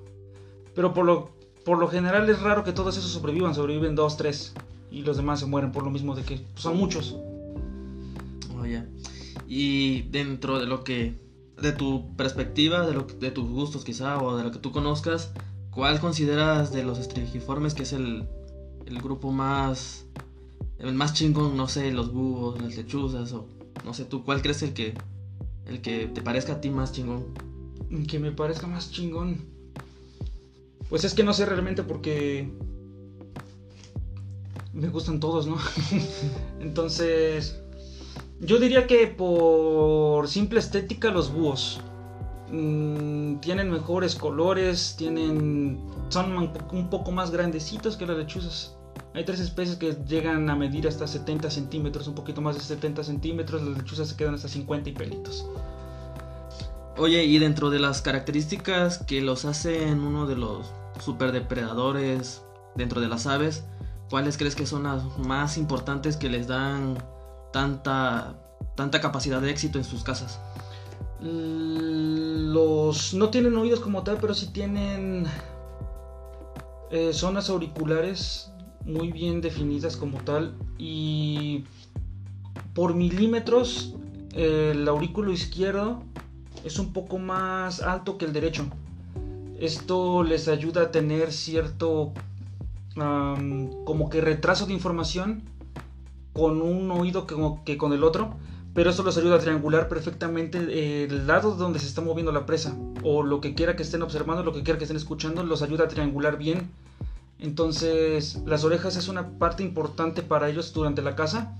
Pero 0.75 0.93
por 0.93 1.05
lo, 1.05 1.31
por 1.65 1.79
lo 1.79 1.87
general 1.87 2.29
es 2.29 2.41
raro 2.41 2.63
que 2.63 2.71
todos 2.71 2.97
esos 2.97 3.11
sobrevivan, 3.11 3.55
sobreviven 3.55 3.95
dos, 3.95 4.15
tres, 4.15 4.53
y 4.91 5.01
los 5.01 5.17
demás 5.17 5.39
se 5.39 5.45
mueren 5.45 5.71
por 5.71 5.83
lo 5.83 5.89
mismo 5.89 6.15
de 6.15 6.23
que 6.23 6.45
son 6.55 6.77
muchos. 6.77 7.17
Oh, 8.55 8.65
ya. 8.65 8.87
Y 9.47 10.03
dentro 10.03 10.59
de 10.59 10.65
lo 10.65 10.83
que 10.83 11.15
de 11.61 11.71
tu 11.71 12.15
perspectiva, 12.15 12.85
de, 12.85 12.93
lo, 12.93 13.03
de 13.03 13.31
tus 13.31 13.49
gustos 13.49 13.83
quizá, 13.83 14.21
o 14.21 14.37
de 14.37 14.43
lo 14.43 14.51
que 14.51 14.59
tú 14.59 14.71
conozcas, 14.71 15.31
¿cuál 15.77 15.99
consideras 15.99 16.73
de 16.73 16.83
los 16.83 16.97
estrigiformes 16.97 17.75
que 17.75 17.83
es 17.83 17.93
el, 17.93 18.27
el 18.87 18.99
grupo 18.99 19.31
más, 19.31 20.07
el 20.79 20.91
más 20.95 21.13
chingón? 21.13 21.55
No 21.55 21.67
sé, 21.67 21.91
los 21.91 22.11
búhos, 22.11 22.59
las 22.59 22.75
lechuzas, 22.75 23.31
o 23.31 23.45
no 23.85 23.93
sé, 23.93 24.05
tú, 24.05 24.23
¿cuál 24.23 24.41
crees 24.41 24.63
el 24.63 24.73
que, 24.73 24.95
el 25.67 25.81
que 25.81 26.07
te 26.07 26.23
parezca 26.23 26.53
a 26.53 26.61
ti 26.61 26.71
más 26.71 26.93
chingón? 26.93 27.27
Que 28.07 28.17
me 28.17 28.31
parezca 28.31 28.65
más 28.65 28.91
chingón. 28.91 29.37
Pues 30.89 31.03
es 31.03 31.13
que 31.13 31.23
no 31.23 31.31
sé 31.31 31.45
realmente 31.45 31.83
porque 31.83 32.49
me 34.73 34.87
gustan 34.87 35.19
todos, 35.19 35.45
¿no? 35.45 35.57
Entonces, 36.59 37.61
yo 38.39 38.59
diría 38.59 38.87
que 38.87 39.05
por 39.05 40.27
simple 40.27 40.59
estética 40.59 41.11
los 41.11 41.31
búhos. 41.31 41.81
Mm, 42.51 43.39
tienen 43.39 43.69
mejores 43.69 44.15
colores, 44.15 44.95
tienen 44.97 45.81
son 46.09 46.51
un 46.71 46.89
poco 46.89 47.11
más 47.11 47.31
grandecitos 47.31 47.97
que 47.97 48.05
las 48.05 48.17
lechuzas. 48.17 48.77
Hay 49.13 49.25
tres 49.25 49.39
especies 49.39 49.77
que 49.77 49.97
llegan 50.07 50.49
a 50.49 50.55
medir 50.55 50.87
hasta 50.87 51.07
70 51.07 51.49
centímetros, 51.49 52.07
un 52.07 52.15
poquito 52.15 52.39
más 52.41 52.55
de 52.55 52.61
70 52.61 53.03
centímetros. 53.03 53.61
Las 53.63 53.77
lechuzas 53.77 54.09
se 54.09 54.15
quedan 54.15 54.35
hasta 54.35 54.47
50 54.47 54.89
y 54.89 54.93
pelitos. 54.93 55.45
Oye, 56.97 57.23
y 57.25 57.37
dentro 57.37 57.69
de 57.69 57.79
las 57.79 58.01
características 58.01 58.99
que 58.99 59.21
los 59.21 59.45
hacen 59.45 59.99
uno 60.01 60.25
de 60.25 60.35
los 60.35 60.71
superdepredadores 61.03 62.43
dentro 62.75 63.01
de 63.01 63.07
las 63.07 63.27
aves, 63.27 63.65
¿cuáles 64.09 64.37
crees 64.37 64.55
que 64.55 64.65
son 64.65 64.83
las 64.83 65.03
más 65.19 65.57
importantes 65.57 66.17
que 66.17 66.29
les 66.29 66.47
dan 66.47 66.97
tanta, 67.51 68.35
tanta 68.75 69.01
capacidad 69.01 69.41
de 69.41 69.51
éxito 69.51 69.77
en 69.77 69.83
sus 69.83 70.03
casas? 70.03 70.39
Los 71.19 73.13
no 73.13 73.29
tienen 73.29 73.55
oídos 73.57 73.79
como 73.79 74.03
tal, 74.03 74.17
pero 74.21 74.33
sí 74.33 74.47
tienen 74.53 75.25
eh, 76.91 77.11
zonas 77.13 77.49
auriculares 77.49 78.51
muy 78.85 79.11
bien 79.11 79.41
definidas 79.41 79.97
como 79.97 80.19
tal 80.19 80.55
y 80.77 81.65
por 82.73 82.93
milímetros 82.95 83.95
el 84.33 84.87
aurículo 84.87 85.31
izquierdo 85.31 86.03
es 86.63 86.79
un 86.79 86.93
poco 86.93 87.17
más 87.17 87.81
alto 87.81 88.17
que 88.17 88.25
el 88.25 88.33
derecho. 88.33 88.65
Esto 89.59 90.23
les 90.23 90.47
ayuda 90.47 90.83
a 90.83 90.91
tener 90.91 91.31
cierto 91.31 92.13
como 92.95 94.09
que 94.09 94.21
retraso 94.21 94.65
de 94.65 94.73
información 94.73 95.43
con 96.33 96.61
un 96.61 96.89
oído 96.91 97.25
que 97.65 97.77
con 97.77 97.93
el 97.93 98.03
otro, 98.03 98.35
pero 98.77 98.91
eso 98.91 99.01
los 99.01 99.17
ayuda 99.17 99.37
a 99.37 99.39
triangular 99.39 99.89
perfectamente 99.89 101.03
el 101.03 101.25
lado 101.25 101.55
donde 101.55 101.79
se 101.79 101.87
está 101.87 102.01
moviendo 102.01 102.31
la 102.31 102.45
presa, 102.45 102.77
o 103.01 103.23
lo 103.23 103.41
que 103.41 103.55
quiera 103.55 103.75
que 103.75 103.81
estén 103.81 104.03
observando, 104.03 104.43
lo 104.43 104.53
que 104.53 104.61
quiera 104.61 104.77
que 104.77 104.83
estén 104.83 104.97
escuchando, 104.97 105.41
los 105.41 105.63
ayuda 105.63 105.85
a 105.85 105.87
triangular 105.87 106.37
bien. 106.37 106.69
Entonces, 107.39 108.39
las 108.45 108.63
orejas 108.63 108.95
es 108.95 109.07
una 109.07 109.39
parte 109.39 109.63
importante 109.63 110.21
para 110.21 110.47
ellos 110.47 110.73
durante 110.73 111.01
la 111.01 111.15
caza. 111.15 111.57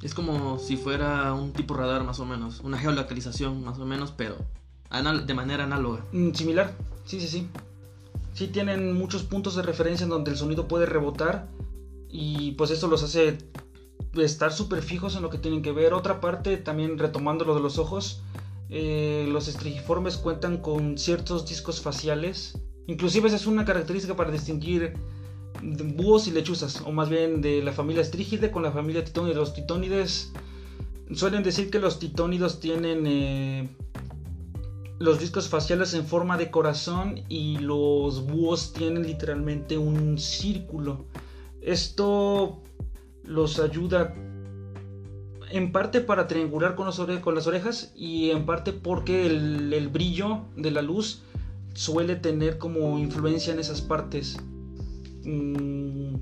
Es 0.00 0.14
como 0.14 0.58
si 0.58 0.78
fuera 0.78 1.34
un 1.34 1.52
tipo 1.52 1.74
radar 1.74 2.04
más 2.04 2.20
o 2.20 2.24
menos, 2.24 2.60
una 2.60 2.78
geolocalización 2.78 3.62
más 3.62 3.78
o 3.78 3.84
menos, 3.84 4.14
pero 4.16 4.36
de 5.26 5.34
manera 5.34 5.64
análoga. 5.64 6.06
Mm, 6.12 6.32
similar, 6.32 6.72
sí, 7.04 7.20
sí, 7.20 7.28
sí. 7.28 7.48
Sí 8.32 8.48
tienen 8.48 8.94
muchos 8.94 9.24
puntos 9.24 9.56
de 9.56 9.62
referencia 9.62 10.04
en 10.04 10.10
donde 10.10 10.30
el 10.30 10.38
sonido 10.38 10.68
puede 10.68 10.86
rebotar 10.86 11.48
y 12.08 12.52
pues 12.52 12.70
eso 12.70 12.88
los 12.88 13.02
hace 13.02 13.36
estar 14.24 14.52
súper 14.52 14.82
fijos 14.82 15.16
en 15.16 15.22
lo 15.22 15.30
que 15.30 15.38
tienen 15.38 15.62
que 15.62 15.72
ver. 15.72 15.94
Otra 15.94 16.20
parte, 16.20 16.56
también 16.56 16.98
retomando 16.98 17.44
lo 17.44 17.54
de 17.54 17.60
los 17.60 17.78
ojos, 17.78 18.22
eh, 18.68 19.26
los 19.30 19.48
estrigiformes 19.48 20.16
cuentan 20.16 20.58
con 20.58 20.98
ciertos 20.98 21.46
discos 21.46 21.80
faciales. 21.80 22.58
Inclusive 22.86 23.28
esa 23.28 23.36
es 23.36 23.46
una 23.46 23.64
característica 23.64 24.16
para 24.16 24.30
distinguir 24.30 24.94
búhos 25.62 26.28
y 26.28 26.32
lechuzas, 26.32 26.82
o 26.84 26.92
más 26.92 27.08
bien 27.08 27.40
de 27.40 27.62
la 27.62 27.72
familia 27.72 28.02
estrígide 28.02 28.50
con 28.50 28.62
la 28.62 28.72
familia 28.72 29.04
titónide. 29.04 29.34
Los 29.34 29.54
titónides 29.54 30.32
suelen 31.14 31.42
decir 31.42 31.70
que 31.70 31.78
los 31.78 31.98
titónidos 31.98 32.60
tienen 32.60 33.06
eh, 33.06 33.68
los 34.98 35.20
discos 35.20 35.48
faciales 35.48 35.94
en 35.94 36.06
forma 36.06 36.36
de 36.36 36.50
corazón 36.50 37.22
y 37.28 37.58
los 37.58 38.26
búhos 38.26 38.72
tienen 38.72 39.06
literalmente 39.06 39.78
un 39.78 40.18
círculo. 40.18 41.06
Esto 41.60 42.62
los 43.26 43.58
ayuda 43.58 44.14
en 45.50 45.72
parte 45.72 46.00
para 46.00 46.26
triangular 46.26 46.74
con, 46.74 46.86
las 46.86 47.46
orejas 47.46 47.92
y 47.94 48.30
en 48.30 48.46
parte 48.46 48.72
porque 48.72 49.26
el, 49.26 49.88
brillo 49.88 50.40
de 50.56 50.70
la 50.70 50.82
luz 50.82 51.22
suele 51.74 52.16
tener 52.16 52.58
como 52.58 52.98
influencia 52.98 53.52
en 53.52 53.60
esas 53.60 53.80
partes. 53.80 54.36
Mm, 55.24 56.16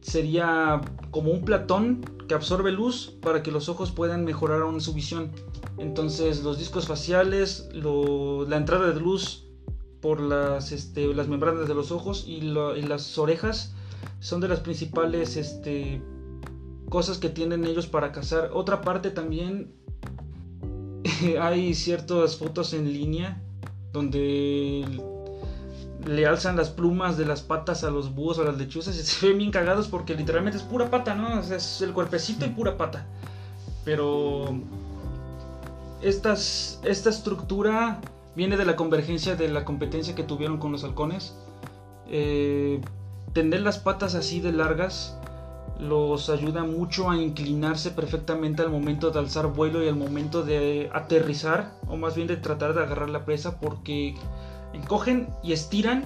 sería 0.00 0.80
como 1.10 1.32
un 1.32 1.44
platón 1.44 2.00
que 2.28 2.34
absorbe 2.34 2.72
luz 2.72 3.14
para 3.20 3.42
que 3.42 3.50
los 3.50 3.68
ojos 3.68 3.92
puedan 3.92 4.24
mejorar 4.24 4.62
aún 4.62 4.80
su 4.80 4.94
visión. 4.94 5.30
Entonces 5.78 6.42
los 6.42 6.58
discos 6.58 6.86
faciales, 6.86 7.68
la 7.72 8.56
entrada 8.56 8.92
de 8.92 9.00
luz 9.00 9.46
por 10.00 10.20
las, 10.20 10.72
este, 10.72 11.14
las 11.14 11.28
membranas 11.28 11.68
de 11.68 11.74
los 11.74 11.90
ojos 11.90 12.24
y 12.26 12.40
las 12.42 13.18
orejas 13.18 13.74
son 14.24 14.40
de 14.40 14.48
las 14.48 14.60
principales 14.60 15.36
este, 15.36 16.00
cosas 16.88 17.18
que 17.18 17.28
tienen 17.28 17.66
ellos 17.66 17.86
para 17.86 18.10
cazar. 18.10 18.52
Otra 18.54 18.80
parte 18.80 19.10
también 19.10 19.74
hay 21.40 21.74
ciertas 21.74 22.38
fotos 22.38 22.72
en 22.72 22.90
línea 22.90 23.42
donde 23.92 24.82
le 26.06 26.26
alzan 26.26 26.56
las 26.56 26.70
plumas 26.70 27.18
de 27.18 27.26
las 27.26 27.42
patas 27.42 27.84
a 27.84 27.90
los 27.90 28.14
búhos 28.14 28.38
o 28.38 28.42
a 28.42 28.44
las 28.46 28.56
lechuzas 28.56 28.96
y 28.96 29.02
se 29.02 29.28
ven 29.28 29.36
bien 29.36 29.50
cagados 29.50 29.88
porque 29.88 30.14
literalmente 30.14 30.56
es 30.56 30.64
pura 30.64 30.90
pata, 30.90 31.14
¿no? 31.14 31.40
es 31.40 31.82
el 31.82 31.92
cuerpecito 31.92 32.46
y 32.46 32.48
pura 32.48 32.78
pata. 32.78 33.06
Pero 33.84 34.58
estas, 36.00 36.80
esta 36.82 37.10
estructura 37.10 38.00
viene 38.34 38.56
de 38.56 38.64
la 38.64 38.74
convergencia 38.74 39.36
de 39.36 39.50
la 39.50 39.66
competencia 39.66 40.14
que 40.14 40.22
tuvieron 40.22 40.56
con 40.56 40.72
los 40.72 40.82
halcones. 40.82 41.34
Eh, 42.08 42.80
tener 43.34 43.60
las 43.60 43.78
patas 43.78 44.14
así 44.14 44.40
de 44.40 44.52
largas 44.52 45.18
los 45.78 46.30
ayuda 46.30 46.62
mucho 46.64 47.10
a 47.10 47.16
inclinarse 47.16 47.90
perfectamente 47.90 48.62
al 48.62 48.70
momento 48.70 49.10
de 49.10 49.18
alzar 49.18 49.48
vuelo 49.48 49.82
y 49.82 49.88
al 49.88 49.96
momento 49.96 50.42
de 50.42 50.88
aterrizar, 50.94 51.72
o 51.88 51.96
más 51.96 52.14
bien 52.14 52.28
de 52.28 52.36
tratar 52.36 52.74
de 52.74 52.82
agarrar 52.82 53.10
la 53.10 53.24
presa, 53.24 53.58
porque 53.60 54.14
encogen 54.72 55.28
y 55.42 55.52
estiran 55.52 56.04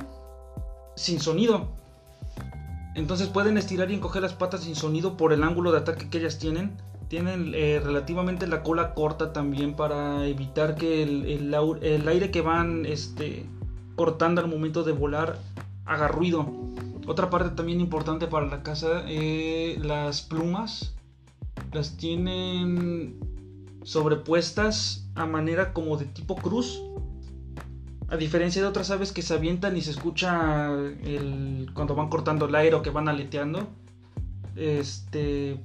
sin 0.97 1.21
sonido. 1.21 1.69
Entonces 2.95 3.29
pueden 3.29 3.59
estirar 3.59 3.91
y 3.91 3.95
encoger 3.95 4.23
las 4.23 4.33
patas 4.33 4.63
sin 4.63 4.75
sonido 4.75 5.17
por 5.17 5.33
el 5.33 5.45
ángulo 5.45 5.71
de 5.71 5.79
ataque 5.79 6.09
que 6.09 6.19
ellas 6.19 6.39
tienen. 6.39 6.77
Tienen 7.09 7.53
eh, 7.55 7.81
relativamente 7.83 8.47
la 8.47 8.63
cola 8.63 8.95
corta 8.95 9.33
también 9.33 9.75
para 9.75 10.27
evitar 10.27 10.75
que 10.75 11.03
el, 11.03 12.09
aire 12.09 12.31
que 12.31 12.41
van 12.41 12.85
este, 12.87 13.47
cortando 13.97 14.41
al 14.41 14.49
momento 14.49 14.83
de 14.83 14.93
volar 14.93 15.39
haga 15.87 16.09
ruido. 16.09 16.47
Otra 17.09 17.31
parte 17.31 17.57
también 17.57 17.81
importante 17.81 18.27
para 18.27 18.47
la 18.47 18.63
casa, 18.63 19.03
eh, 19.07 19.79
las 19.83 20.21
plumas 20.21 20.95
las 21.73 21.97
tienen 21.97 23.19
sobrepuestas 23.83 25.09
a 25.15 25.25
manera 25.25 25.73
como 25.73 25.97
de 25.97 26.05
tipo 26.05 26.37
cruz. 26.37 26.83
A 28.09 28.19
diferencia 28.19 28.61
de 28.61 28.69
otras 28.69 28.91
aves 28.91 29.13
que 29.13 29.23
se 29.23 29.33
avientan 29.33 29.75
y 29.75 29.81
se 29.81 29.93
escucha 29.93 30.71
el, 31.03 31.71
cuando 31.73 31.95
van 31.95 32.11
cortando 32.11 32.45
el 32.45 32.55
aire 32.55 32.77
o 32.77 32.83
que 32.83 32.91
van 32.91 33.09
aleteando. 33.09 33.69
Este, 34.55 35.59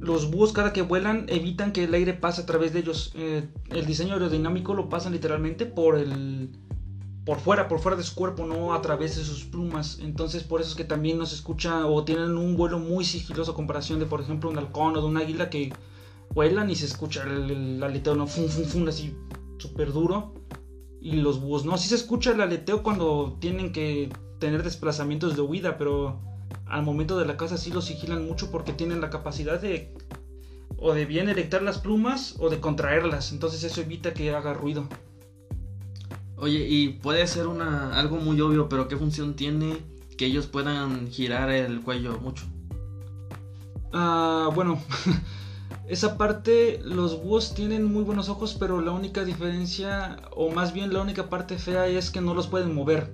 los 0.00 0.32
búhos 0.32 0.52
cada 0.52 0.72
que 0.72 0.82
vuelan 0.82 1.26
evitan 1.28 1.70
que 1.70 1.84
el 1.84 1.94
aire 1.94 2.12
pase 2.12 2.42
a 2.42 2.46
través 2.46 2.72
de 2.72 2.80
ellos. 2.80 3.12
Eh, 3.14 3.46
el 3.70 3.86
diseño 3.86 4.14
aerodinámico 4.14 4.74
lo 4.74 4.88
pasan 4.88 5.12
literalmente 5.12 5.64
por 5.64 5.96
el, 5.96 6.50
por 7.24 7.38
fuera, 7.38 7.68
por 7.68 7.78
fuera 7.78 7.96
de 7.96 8.02
su 8.02 8.14
cuerpo, 8.14 8.46
no 8.46 8.74
a 8.74 8.82
través 8.82 9.16
de 9.16 9.24
sus 9.24 9.44
plumas. 9.44 9.98
Entonces 10.00 10.42
por 10.42 10.60
eso 10.60 10.70
es 10.70 10.76
que 10.76 10.84
también 10.84 11.18
nos 11.18 11.32
escucha 11.32 11.86
o 11.86 12.04
tienen 12.04 12.36
un 12.36 12.56
vuelo 12.56 12.78
muy 12.78 13.04
sigiloso 13.04 13.52
a 13.52 13.54
comparación 13.54 13.98
de, 13.98 14.06
por 14.06 14.20
ejemplo, 14.20 14.50
un 14.50 14.58
halcón 14.58 14.96
o 14.96 15.00
de 15.00 15.06
un 15.06 15.16
águila 15.16 15.48
que 15.48 15.72
vuelan 16.34 16.70
y 16.70 16.76
se 16.76 16.86
escucha 16.86 17.22
el, 17.24 17.82
aleteo, 17.82 18.14
¿no? 18.14 18.26
Fum, 18.26 18.48
fum, 18.48 18.64
fum, 18.64 18.88
así 18.88 19.16
súper 19.58 19.92
duro. 19.92 20.34
Y 21.00 21.16
los 21.16 21.40
búhos, 21.40 21.64
¿no? 21.64 21.78
Sí 21.78 21.88
se 21.88 21.96
escucha 21.96 22.32
el 22.32 22.40
aleteo 22.40 22.82
cuando 22.82 23.36
tienen 23.40 23.72
que 23.72 24.08
tener 24.38 24.62
desplazamientos 24.62 25.36
de 25.36 25.42
huida, 25.42 25.78
pero 25.78 26.20
al 26.66 26.82
momento 26.82 27.18
de 27.18 27.26
la 27.26 27.36
caza 27.36 27.56
sí 27.56 27.70
los 27.70 27.84
sigilan 27.84 28.24
mucho 28.26 28.50
porque 28.50 28.72
tienen 28.72 29.00
la 29.00 29.10
capacidad 29.10 29.60
de 29.60 29.94
o 30.78 30.94
de 30.94 31.06
bien 31.06 31.28
erectar 31.28 31.62
las 31.62 31.78
plumas 31.78 32.36
o 32.40 32.50
de 32.50 32.60
contraerlas. 32.60 33.30
Entonces 33.30 33.62
eso 33.62 33.80
evita 33.80 34.14
que 34.14 34.34
haga 34.34 34.54
ruido. 34.54 34.88
Oye, 36.42 36.66
y 36.68 36.88
puede 36.88 37.24
ser 37.28 37.46
una 37.46 37.96
algo 37.96 38.16
muy 38.16 38.40
obvio, 38.40 38.68
pero 38.68 38.88
¿qué 38.88 38.96
función 38.96 39.34
tiene 39.34 39.76
que 40.18 40.26
ellos 40.26 40.48
puedan 40.48 41.08
girar 41.08 41.50
el 41.50 41.82
cuello 41.82 42.18
mucho? 42.18 42.46
Ah, 43.92 44.50
bueno, 44.52 44.82
esa 45.88 46.18
parte 46.18 46.80
los 46.84 47.22
búhos 47.22 47.54
tienen 47.54 47.84
muy 47.84 48.02
buenos 48.02 48.28
ojos, 48.28 48.56
pero 48.58 48.80
la 48.80 48.90
única 48.90 49.24
diferencia 49.24 50.20
o 50.34 50.50
más 50.50 50.72
bien 50.72 50.92
la 50.92 51.00
única 51.00 51.30
parte 51.30 51.58
fea 51.58 51.86
es 51.86 52.10
que 52.10 52.20
no 52.20 52.34
los 52.34 52.48
pueden 52.48 52.74
mover. 52.74 53.12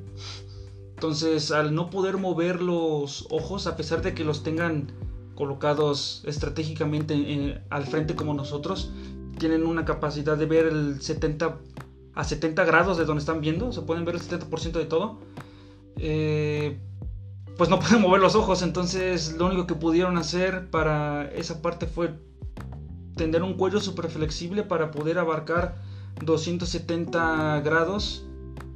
Entonces, 0.94 1.50
al 1.50 1.74
no 1.74 1.90
poder 1.90 2.16
mover 2.16 2.62
los 2.62 3.26
ojos, 3.28 3.66
a 3.66 3.76
pesar 3.76 4.00
de 4.00 4.14
que 4.14 4.24
los 4.24 4.42
tengan 4.42 4.90
colocados 5.34 6.22
estratégicamente 6.24 7.62
al 7.68 7.84
frente 7.84 8.14
como 8.14 8.32
nosotros, 8.32 8.90
tienen 9.38 9.66
una 9.66 9.84
capacidad 9.84 10.38
de 10.38 10.46
ver 10.46 10.64
el 10.64 11.02
70 11.02 11.58
a 12.18 12.24
70 12.24 12.64
grados 12.64 12.98
de 12.98 13.04
donde 13.04 13.20
están 13.20 13.40
viendo, 13.40 13.70
se 13.72 13.80
pueden 13.82 14.04
ver 14.04 14.16
el 14.16 14.20
70% 14.20 14.72
de 14.72 14.86
todo, 14.86 15.20
eh, 15.98 16.80
pues 17.56 17.70
no 17.70 17.78
pueden 17.80 18.02
mover 18.02 18.20
los 18.20 18.34
ojos. 18.34 18.62
Entonces 18.62 19.36
lo 19.38 19.46
único 19.46 19.68
que 19.68 19.76
pudieron 19.76 20.18
hacer 20.18 20.68
para 20.68 21.30
esa 21.30 21.62
parte 21.62 21.86
fue 21.86 22.18
tener 23.14 23.44
un 23.44 23.54
cuello 23.54 23.78
súper 23.78 24.10
flexible 24.10 24.64
para 24.64 24.90
poder 24.90 25.20
abarcar 25.20 25.76
270 26.24 27.60
grados 27.60 28.26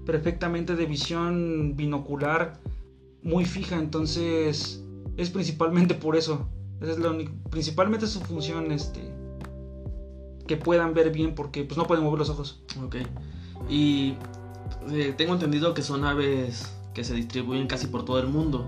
perfectamente 0.07 0.77
de 0.77 0.87
visión 0.87 1.75
binocular 1.75 2.61
muy 3.25 3.45
fija. 3.45 3.77
Entonces 3.77 4.85
es 5.17 5.31
principalmente 5.31 5.95
por 5.95 6.15
eso. 6.15 6.49
Es 6.81 6.97
la 6.97 7.11
única, 7.11 7.33
principalmente 7.51 8.07
su 8.07 8.21
función 8.21 8.71
este, 8.71 9.01
que 10.47 10.57
puedan 10.57 10.95
ver 10.95 11.11
bien 11.11 11.35
porque 11.35 11.65
pues 11.65 11.77
no 11.77 11.87
pueden 11.87 12.05
mover 12.05 12.19
los 12.19 12.31
ojos. 12.31 12.61
Ok. 12.85 12.97
Y 13.69 14.15
eh, 14.91 15.15
tengo 15.17 15.35
entendido 15.35 15.75
que 15.75 15.83
son 15.83 16.05
aves 16.05 16.73
que 16.95 17.05
se 17.05 17.15
distribuyen 17.15 17.67
casi 17.67 17.87
por 17.87 18.05
todo 18.05 18.19
el 18.19 18.29
mundo. 18.29 18.67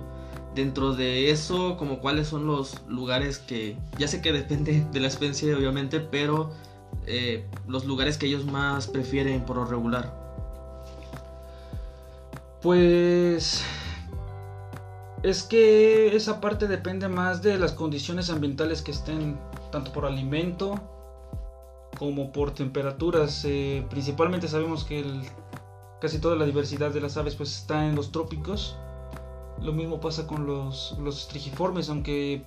Dentro 0.54 0.94
de 0.94 1.30
eso, 1.30 1.76
como 1.76 1.98
cuáles 1.98 2.28
son 2.28 2.46
los 2.46 2.82
lugares 2.88 3.38
que, 3.38 3.76
ya 3.98 4.06
sé 4.06 4.22
que 4.22 4.32
depende 4.32 4.86
de 4.92 5.00
la 5.00 5.08
especie 5.08 5.54
obviamente, 5.54 6.00
pero 6.00 6.52
eh, 7.06 7.44
los 7.66 7.84
lugares 7.84 8.18
que 8.18 8.26
ellos 8.26 8.44
más 8.44 8.86
prefieren 8.86 9.44
por 9.44 9.56
lo 9.56 9.64
regular. 9.64 10.22
Pues 12.62 13.62
es 15.22 15.42
que 15.42 16.14
esa 16.16 16.40
parte 16.40 16.66
depende 16.66 17.08
más 17.08 17.42
de 17.42 17.58
las 17.58 17.72
condiciones 17.72 18.30
ambientales 18.30 18.80
que 18.80 18.92
estén, 18.92 19.38
tanto 19.70 19.92
por 19.92 20.06
alimento 20.06 20.80
como 21.98 22.32
por 22.32 22.52
temperaturas. 22.52 23.44
Eh, 23.44 23.86
principalmente 23.90 24.48
sabemos 24.48 24.84
que 24.84 25.04
casi 26.00 26.18
toda 26.18 26.36
la 26.36 26.44
diversidad 26.44 26.92
de 26.92 27.00
las 27.00 27.16
aves 27.16 27.34
pues 27.34 27.56
está 27.56 27.86
en 27.86 27.94
los 27.94 28.12
trópicos. 28.12 28.76
Lo 29.62 29.72
mismo 29.72 30.00
pasa 30.00 30.26
con 30.26 30.46
los, 30.46 30.96
los 31.00 31.28
trigiformes, 31.28 31.88
aunque 31.88 32.44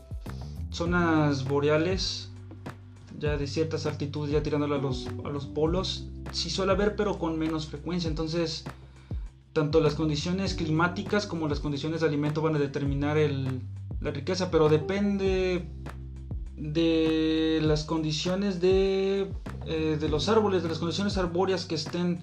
zonas 0.70 1.46
boreales, 1.46 2.30
ya 3.18 3.38
de 3.38 3.48
ciertas 3.48 3.86
altitudes, 3.86 4.32
ya 4.32 4.44
tirándolo 4.44 4.76
a 4.76 4.78
los, 4.78 5.08
a 5.26 5.30
los 5.30 5.48
polos, 5.48 6.08
sí 6.32 6.50
suele 6.50 6.74
haber, 6.74 6.96
pero 6.96 7.18
con 7.18 7.40
menos 7.40 7.68
frecuencia. 7.68 8.10
Entonces, 8.10 8.66
tanto 9.54 9.82
las 9.82 9.96
condiciones 9.96 10.54
climáticas 10.54 11.26
como 11.26 11.48
las 11.48 11.60
condiciones 11.60 12.02
de 12.02 12.08
alimento 12.08 12.42
van 12.42 12.56
a 12.56 12.60
determinar 12.60 13.18
el, 13.18 13.62
la 14.02 14.12
riqueza, 14.12 14.52
pero 14.52 14.70
depende 14.70 15.66
de 16.58 17.60
las 17.64 17.84
condiciones 17.84 18.60
de, 18.60 19.32
eh, 19.68 19.98
de 20.00 20.10
los 20.10 20.28
árboles, 20.28 20.64
de 20.64 20.70
las 20.70 20.80
condiciones 20.80 21.18
arbóreas 21.18 21.66
que 21.66 21.76
estén. 21.76 22.22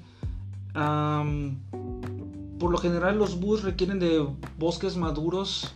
por 2.59 2.71
lo 2.71 2.79
general 2.79 3.19
los 3.19 3.39
búhos 3.39 3.63
requieren 3.63 3.99
de 4.01 4.27
bosques 4.59 4.97
maduros 4.97 5.75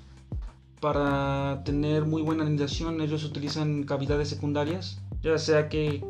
para 0.81 1.63
tener 1.65 2.05
muy 2.05 2.23
buena 2.23 2.45
anidación. 2.45 3.01
Ellos 3.01 3.25
utilizan 3.25 3.85
cavidades 3.85 4.29
secundarias, 4.29 5.01
ya 5.23 5.39
sea 5.39 5.69
que 5.69 6.05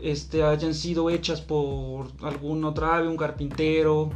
este, 0.00 0.42
hayan 0.42 0.74
sido 0.74 1.10
hechas 1.10 1.40
por 1.40 2.08
algún 2.22 2.64
otra 2.64 2.96
ave, 2.96 3.08
un 3.08 3.16
carpintero, 3.16 4.10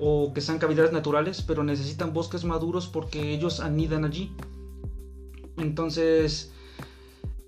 o 0.00 0.32
que 0.32 0.40
sean 0.40 0.58
cavidades 0.58 0.92
naturales, 0.92 1.42
pero 1.42 1.62
necesitan 1.62 2.12
bosques 2.12 2.44
maduros 2.44 2.88
porque 2.88 3.32
ellos 3.32 3.60
anidan 3.60 4.04
allí. 4.04 4.32
Entonces, 5.60 6.52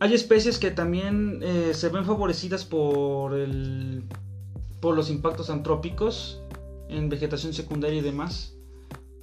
hay 0.01 0.15
especies 0.15 0.59
que 0.59 0.71
también 0.71 1.41
eh, 1.43 1.73
se 1.75 1.89
ven 1.89 2.05
favorecidas 2.05 2.65
por, 2.65 3.35
el, 3.35 4.05
por 4.81 4.97
los 4.97 5.11
impactos 5.11 5.49
antrópicos 5.49 6.41
en 6.89 7.09
vegetación 7.09 7.53
secundaria 7.53 7.99
y 7.99 8.03
demás. 8.03 8.55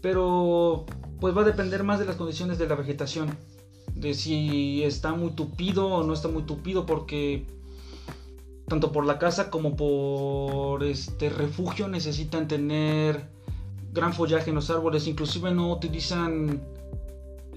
Pero 0.01 0.85
pues 1.19 1.35
va 1.35 1.41
a 1.41 1.45
depender 1.45 1.83
más 1.83 1.99
de 1.99 2.05
las 2.05 2.15
condiciones 2.15 2.57
de 2.57 2.67
la 2.67 2.75
vegetación. 2.75 3.37
De 3.93 4.13
si 4.13 4.83
está 4.83 5.13
muy 5.13 5.31
tupido 5.31 5.87
o 5.87 6.03
no 6.03 6.13
está 6.13 6.29
muy 6.29 6.43
tupido 6.43 6.85
porque 6.85 7.45
tanto 8.67 8.91
por 8.91 9.05
la 9.05 9.19
casa 9.19 9.49
como 9.49 9.75
por 9.75 10.83
este 10.83 11.29
refugio 11.29 11.89
necesitan 11.89 12.47
tener 12.47 13.27
gran 13.91 14.13
follaje 14.13 14.51
en 14.51 14.55
los 14.55 14.69
árboles. 14.69 15.07
Inclusive 15.07 15.51
no 15.51 15.73
utilizan 15.73 16.61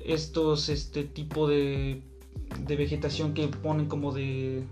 estos 0.05 0.69
este 0.69 1.05
tipo 1.05 1.49
de, 1.49 2.03
de 2.67 2.77
vegetación 2.77 3.35
que 3.35 3.49
ponen 3.49 3.87
como 3.87 4.13
de, 4.13 4.65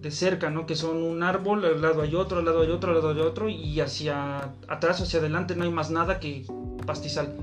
de 0.00 0.10
cerca, 0.10 0.50
¿no? 0.50 0.66
Que 0.66 0.76
son 0.76 1.02
un 1.02 1.22
árbol, 1.22 1.64
al 1.64 1.80
lado 1.82 2.02
hay 2.02 2.14
otro, 2.14 2.38
al 2.38 2.44
lado 2.44 2.62
hay 2.62 2.70
otro, 2.70 2.90
al 2.90 2.96
lado 2.96 3.10
hay 3.10 3.20
otro, 3.20 3.48
y 3.48 3.80
hacia 3.80 4.54
atrás, 4.68 5.00
hacia 5.00 5.20
adelante 5.20 5.54
no 5.56 5.64
hay 5.64 5.70
más 5.70 5.90
nada 5.90 6.20
que 6.20 6.46
pastizal. 6.86 7.36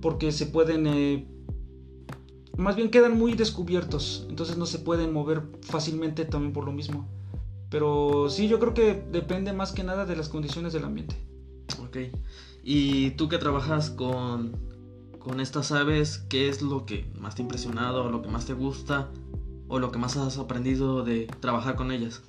Porque 0.00 0.32
se 0.32 0.46
pueden... 0.46 0.86
Eh, 0.86 1.26
más 2.56 2.76
bien 2.76 2.90
quedan 2.90 3.16
muy 3.16 3.34
descubiertos, 3.34 4.26
entonces 4.28 4.58
no 4.58 4.66
se 4.66 4.80
pueden 4.80 5.12
mover 5.12 5.42
fácilmente 5.62 6.24
también 6.24 6.52
por 6.52 6.64
lo 6.64 6.72
mismo. 6.72 7.08
Pero 7.70 8.28
sí, 8.28 8.48
yo 8.48 8.58
creo 8.58 8.74
que 8.74 9.02
depende 9.10 9.52
más 9.52 9.72
que 9.72 9.84
nada 9.84 10.04
de 10.04 10.16
las 10.16 10.28
condiciones 10.28 10.72
del 10.72 10.84
ambiente. 10.84 11.16
Ok. 11.82 11.96
¿Y 12.62 13.10
tú 13.12 13.28
que 13.28 13.38
trabajas 13.38 13.90
con 13.90 14.69
con 15.20 15.38
estas 15.38 15.70
aves, 15.70 16.24
¿qué 16.28 16.48
es 16.48 16.62
lo 16.62 16.86
que 16.86 17.06
más 17.18 17.34
te 17.34 17.42
ha 17.42 17.44
impresionado, 17.44 18.10
lo 18.10 18.22
que 18.22 18.28
más 18.28 18.46
te 18.46 18.54
gusta 18.54 19.08
o 19.68 19.78
lo 19.78 19.92
que 19.92 19.98
más 19.98 20.16
has 20.16 20.38
aprendido 20.38 21.04
de 21.04 21.28
trabajar 21.40 21.76
con 21.76 21.92
ellas? 21.92 22.22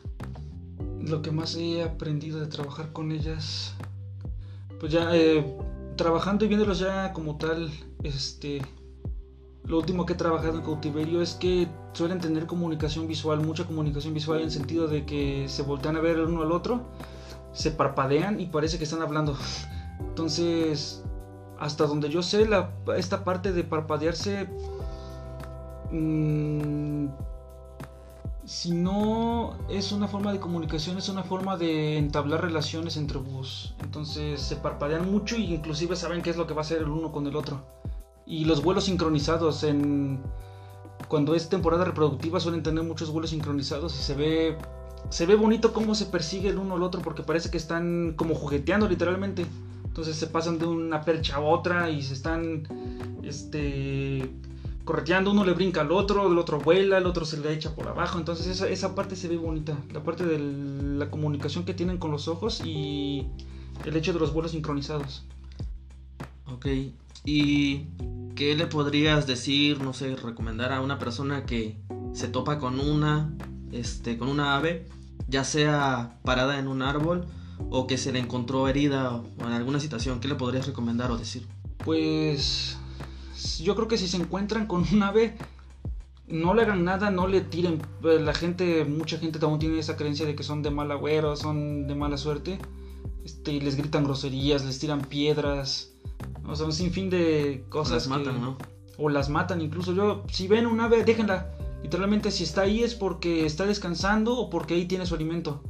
Lo 0.99 1.21
que 1.21 1.32
más 1.32 1.56
he 1.56 1.82
aprendido 1.84 2.39
de 2.39 2.47
trabajar 2.47 2.91
con 2.91 3.12
ellas, 3.12 3.73
pues 4.80 4.91
ya 4.91 5.15
eh, 5.15 5.58
trabajando 5.95 6.45
y 6.45 6.49
viéndolos 6.49 6.80
ya 6.80 7.13
como 7.13 7.38
tal, 7.38 7.71
este, 8.04 8.62
lo 9.65 9.80
último 9.80 10.06
que 10.06 10.13
he 10.13 10.17
trabajado 10.17 10.58
en 10.58 10.63
cautiverio 10.63 11.21
es 11.21 11.34
que 11.34 11.67
suelen 11.93 12.19
tener 12.19 12.45
comunicación 12.45 13.08
visual, 13.08 13.39
mucha 13.39 13.65
comunicación 13.65 14.13
visual 14.13 14.39
en 14.39 14.45
el 14.45 14.51
sentido 14.51 14.88
de 14.88 15.06
que 15.06 15.47
se 15.47 15.63
voltean 15.63 15.95
a 15.95 16.01
ver 16.01 16.17
el 16.17 16.25
uno 16.25 16.43
al 16.43 16.51
otro, 16.51 16.82
se 17.54 17.71
parpadean 17.71 18.39
y 18.39 18.47
parece 18.47 18.77
que 18.77 18.84
están 18.84 19.01
hablando. 19.01 19.38
Entonces, 19.99 21.04
hasta 21.62 21.86
donde 21.86 22.10
yo 22.10 22.24
sé, 22.24 22.50
esta 22.97 23.24
parte 23.24 23.54
de 23.54 23.63
parpadearse, 23.63 24.47
mm, 25.91 27.06
si 28.45 28.71
no 28.71 29.56
es 29.69 29.91
una 29.91 30.08
forma 30.08 30.34
de 30.34 30.39
comunicación, 30.39 30.97
es 30.97 31.08
una 31.08 31.21
forma 31.21 31.58
de 31.58 32.00
entablar 32.00 32.41
relaciones 32.41 32.97
entre 32.97 33.19
búhos. 33.19 33.76
Entonces 33.80 34.41
se 34.41 34.56
parpadean 34.56 35.12
mucho 35.12 35.38
y 35.38 35.54
inclusive 35.54 35.95
saben 35.95 36.24
qué 36.24 36.32
es 36.32 36.38
lo 36.38 36.47
que 36.47 36.56
va 36.56 36.62
a 36.62 36.65
hacer 36.65 36.80
el 36.80 36.89
uno 36.89 37.12
con 37.12 37.28
el 37.28 37.36
otro. 37.36 37.63
Y 38.26 38.45
los 38.45 38.63
vuelos 38.63 38.86
sincronizados 38.86 39.63
en... 39.63 40.19
Cuando 41.08 41.36
es 41.36 41.47
temporada 41.47 41.86
reproductiva 41.86 42.39
suelen 42.39 42.63
tener 42.63 42.84
muchos 42.84 43.12
vuelos 43.12 43.30
sincronizados 43.30 43.95
y 44.00 44.02
se 44.02 44.15
ve 44.15 44.58
se 45.10 45.26
ve 45.26 45.36
bonito 45.36 45.74
cómo 45.74 45.95
se 45.95 46.06
persigue 46.06 46.50
el 46.50 46.58
uno 46.58 46.76
al 46.76 46.84
otro 46.84 47.02
porque 47.02 47.24
parece 47.24 47.50
que 47.50 47.58
están 47.58 48.13
como 48.15 48.34
jugueteando 48.34 48.88
literalmente. 48.88 49.45
Entonces 49.91 50.15
se 50.15 50.27
pasan 50.27 50.58
de 50.58 50.65
una 50.65 51.01
percha 51.01 51.36
a 51.36 51.39
otra 51.41 51.89
y 51.89 52.01
se 52.01 52.13
están 52.13 52.63
este, 53.23 54.34
correteando. 54.86 55.32
Uno 55.32 55.43
le 55.43 55.51
brinca 55.51 55.82
al 55.82 55.91
otro, 55.91 56.32
el 56.32 56.38
otro 56.38 56.62
vuela, 56.62 56.97
el 56.97 57.06
otro 57.06 57.25
se 57.25 57.38
le 57.38 57.51
echa 57.51 57.75
por 57.75 57.89
abajo. 57.89 58.17
Entonces 58.17 58.62
esa, 58.62 58.95
parte 58.95 59.17
se 59.17 59.27
ve 59.27 59.36
bonita. 59.36 59.77
La 59.91 60.01
parte 60.01 60.25
de 60.25 60.39
la 60.97 61.10
comunicación 61.10 61.65
que 61.65 61.73
tienen 61.73 61.97
con 61.97 62.10
los 62.10 62.30
ojos 62.30 62.62
y 62.65 63.27
el 63.84 63.97
hecho 63.97 64.13
de 64.13 64.19
los 64.19 64.32
vuelos 64.34 64.51
sincronizados. 64.51 65.25
Ok, 66.45 66.67
¿y 67.25 67.88
qué 68.36 68.56
le 68.56 68.67
podrías 68.67 69.27
decir, 69.27 69.82
no 69.84 69.91
sé, 69.91 70.15
recomendar 70.15 70.71
a 70.71 70.80
una 70.80 70.99
persona 70.99 71.45
que 71.45 71.75
se 72.13 72.30
topa 72.30 72.60
con 72.60 72.80
una, 72.80 73.36
este, 73.73 74.17
con 74.17 74.30
una 74.30 74.56
ave, 74.56 74.88
ya 75.27 75.43
sea 75.43 76.17
parada 76.23 76.60
en 76.60 76.69
un 76.69 76.82
árbol 76.82 77.27
o 77.69 77.88
que 77.88 77.97
se 77.97 78.12
le 78.12 78.19
encontró 78.19 78.67
herida 78.67 79.15
o 79.15 79.24
en 79.39 79.54
alguna 79.54 79.80
situación? 79.80 80.19
¿Qué 80.19 80.28
le 80.28 80.36
podrías 80.36 80.67
recomendar 80.67 81.12
o 81.12 81.17
decir? 81.17 81.47
Pues 81.84 82.78
yo 83.62 83.76
creo 83.76 83.88
que 83.88 83.97
si 83.97 84.08
se 84.08 84.17
encuentran 84.17 84.67
con 84.67 84.86
un 84.91 85.04
ave, 85.04 85.36
no 86.28 86.54
le 86.54 86.63
hagan 86.63 86.84
nada, 86.84 87.12
no 87.12 87.28
le 87.28 87.41
tiren. 87.41 87.82
La 88.02 88.34
gente, 88.34 88.86
mucha 88.86 89.17
gente 89.17 89.39
también 89.39 89.60
tiene 89.60 89.80
esa 89.80 89.97
creencia 89.97 90.26
de 90.26 90.36
que 90.36 90.43
son 90.43 90.62
de 90.62 90.71
mal 90.71 90.91
agüero, 90.91 91.36
son 91.36 91.88
de 91.88 91.95
mala 91.95 92.17
suerte. 92.17 92.60
Este, 93.24 93.60
les 93.62 93.76
gritan 93.76 94.04
groserías, 94.04 94.65
les 94.65 94.80
tiran 94.80 95.02
piedras. 95.02 95.91
O 96.47 96.56
sea, 96.56 96.65
un 96.65 96.74
sinfín 96.74 97.10
de 97.10 97.65
cosas. 97.69 98.08
O 98.08 98.10
las 98.10 98.26
matan, 98.26 98.41
¿no? 98.41 98.58
O 98.97 99.10
las 99.10 99.30
matan 99.30 99.62
incluso. 99.62 99.93
Yo, 99.93 100.24
si 100.32 100.47
ven 100.47 100.65
un 100.65 100.80
ave, 100.80 101.04
déjenla. 101.04 101.52
Literalmente, 101.84 102.32
si 102.32 102.43
está 102.43 102.62
ahí 102.62 102.84
es 102.84 102.93
porque 102.93 103.45
está 103.45 103.65
descansando 103.65 104.38
o 104.38 104.50
porque 104.50 104.76
ahí 104.76 104.86
tiene 104.86 105.06
su 105.06 105.15
alimento. 105.15 105.63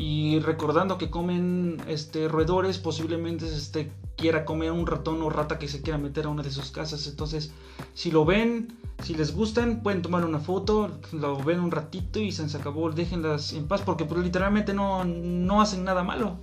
Y 0.00 0.40
recordando 0.40 0.96
que 0.96 1.10
comen 1.10 1.76
este, 1.86 2.26
roedores, 2.26 2.78
posiblemente 2.78 3.46
este, 3.46 3.92
quiera 4.16 4.46
comer 4.46 4.72
un 4.72 4.86
ratón 4.86 5.20
o 5.20 5.28
rata 5.28 5.58
que 5.58 5.68
se 5.68 5.82
quiera 5.82 5.98
meter 5.98 6.24
a 6.24 6.30
una 6.30 6.42
de 6.42 6.50
sus 6.50 6.70
casas. 6.70 7.06
Entonces, 7.06 7.52
si 7.92 8.10
lo 8.10 8.24
ven, 8.24 8.78
si 9.02 9.12
les 9.12 9.36
gustan, 9.36 9.82
pueden 9.82 10.00
tomar 10.00 10.24
una 10.24 10.38
foto, 10.38 10.90
lo 11.12 11.36
ven 11.44 11.60
un 11.60 11.70
ratito 11.70 12.18
y 12.18 12.32
se 12.32 12.56
acabó. 12.56 12.90
Déjenlas 12.90 13.52
en 13.52 13.68
paz 13.68 13.82
porque 13.82 14.06
pues, 14.06 14.24
literalmente 14.24 14.72
no, 14.72 15.04
no 15.04 15.60
hacen 15.60 15.84
nada 15.84 16.02
malo. 16.02 16.38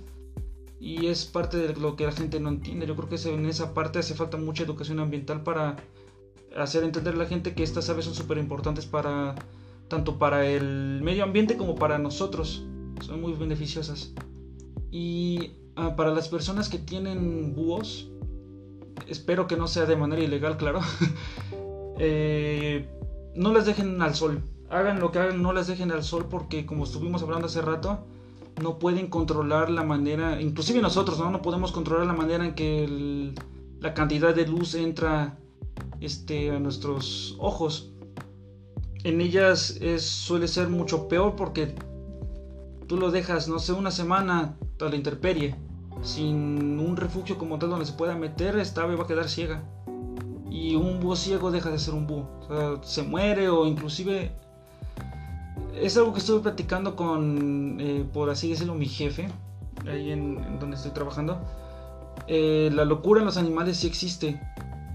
Y 0.78 1.06
es 1.06 1.24
parte 1.24 1.56
de 1.56 1.74
lo 1.74 1.96
que 1.96 2.04
la 2.04 2.12
gente 2.12 2.38
no 2.38 2.50
entiende. 2.50 2.86
Yo 2.86 2.94
creo 2.94 3.08
que 3.08 3.16
en 3.28 3.44
esa 3.46 3.74
parte 3.74 3.98
hace 3.98 4.14
falta 4.14 4.36
mucha 4.36 4.62
educación 4.62 5.00
ambiental 5.00 5.42
para 5.42 5.78
hacer 6.56 6.84
entender 6.84 7.14
a 7.14 7.18
la 7.18 7.26
gente 7.26 7.54
que 7.54 7.64
estas 7.64 7.90
aves 7.90 8.04
son 8.04 8.14
súper 8.14 8.38
importantes 8.38 8.86
para 8.86 9.34
tanto 9.88 10.16
para 10.16 10.46
el 10.46 11.00
medio 11.02 11.24
ambiente 11.24 11.56
como 11.56 11.74
para 11.74 11.98
nosotros. 11.98 12.67
Son 13.00 13.20
muy 13.20 13.32
beneficiosas. 13.32 14.12
Y 14.90 15.52
Ah, 15.80 15.94
para 15.94 16.10
las 16.10 16.26
personas 16.26 16.68
que 16.68 16.76
tienen 16.78 17.54
búhos, 17.54 18.10
espero 19.06 19.46
que 19.46 19.56
no 19.56 19.68
sea 19.68 19.86
de 19.86 19.94
manera 19.94 20.22
ilegal, 20.22 20.56
claro. 20.56 20.80
Eh, 22.00 22.88
no 23.34 23.52
las 23.52 23.66
dejen 23.66 24.00
al 24.00 24.14
sol. 24.14 24.40
Hagan 24.70 25.00
lo 25.00 25.10
que 25.10 25.18
hagan, 25.18 25.42
no 25.42 25.52
las 25.52 25.66
dejen 25.66 25.90
al 25.90 26.04
sol 26.04 26.26
porque 26.30 26.64
como 26.64 26.84
estuvimos 26.84 27.24
hablando 27.24 27.46
hace 27.46 27.60
rato, 27.60 28.06
no 28.62 28.78
pueden 28.78 29.08
controlar 29.08 29.68
la 29.68 29.82
manera, 29.82 30.40
inclusive 30.40 30.80
nosotros, 30.80 31.18
¿no? 31.18 31.28
No 31.32 31.42
podemos 31.42 31.72
controlar 31.72 32.06
la 32.06 32.12
manera 32.12 32.44
en 32.44 32.54
que 32.54 33.34
la 33.80 33.94
cantidad 33.94 34.32
de 34.32 34.46
luz 34.46 34.76
entra 34.76 35.40
este, 36.00 36.52
a 36.52 36.60
nuestros 36.60 37.34
ojos. 37.40 37.90
En 39.02 39.20
ellas 39.20 39.80
suele 39.98 40.46
ser 40.46 40.68
mucho 40.68 41.08
peor 41.08 41.34
porque 41.34 41.74
tú 42.88 42.96
lo 42.96 43.10
dejas, 43.10 43.48
no 43.48 43.58
sé, 43.58 43.72
una 43.72 43.90
semana 43.90 44.56
a 44.80 44.84
la 44.84 44.96
intemperie 44.96 45.54
sin 46.02 46.78
un 46.78 46.96
refugio 46.96 47.38
como 47.38 47.58
tal 47.58 47.70
donde 47.70 47.86
se 47.86 47.92
pueda 47.92 48.14
meter, 48.14 48.58
esta 48.58 48.82
ave 48.82 48.96
va 48.96 49.04
a 49.04 49.06
quedar 49.06 49.28
ciega. 49.28 49.62
Y 50.50 50.74
un 50.76 51.00
búho 51.00 51.16
ciego 51.16 51.50
deja 51.50 51.70
de 51.70 51.78
ser 51.78 51.94
un 51.94 52.06
búho. 52.06 52.80
Se 52.82 53.02
muere 53.02 53.48
o 53.48 53.66
inclusive... 53.66 54.32
Es 55.74 55.96
algo 55.96 56.12
que 56.12 56.18
estuve 56.18 56.40
platicando 56.40 56.96
con, 56.96 57.76
eh, 57.80 58.04
por 58.12 58.30
así 58.30 58.50
decirlo, 58.50 58.74
mi 58.74 58.86
jefe, 58.86 59.28
ahí 59.86 60.10
en, 60.10 60.58
donde 60.58 60.76
estoy 60.76 60.90
trabajando. 60.90 61.40
Eh, 62.26 62.70
la 62.72 62.84
locura 62.84 63.20
en 63.20 63.26
los 63.26 63.36
animales 63.36 63.76
sí 63.76 63.86
existe. 63.86 64.40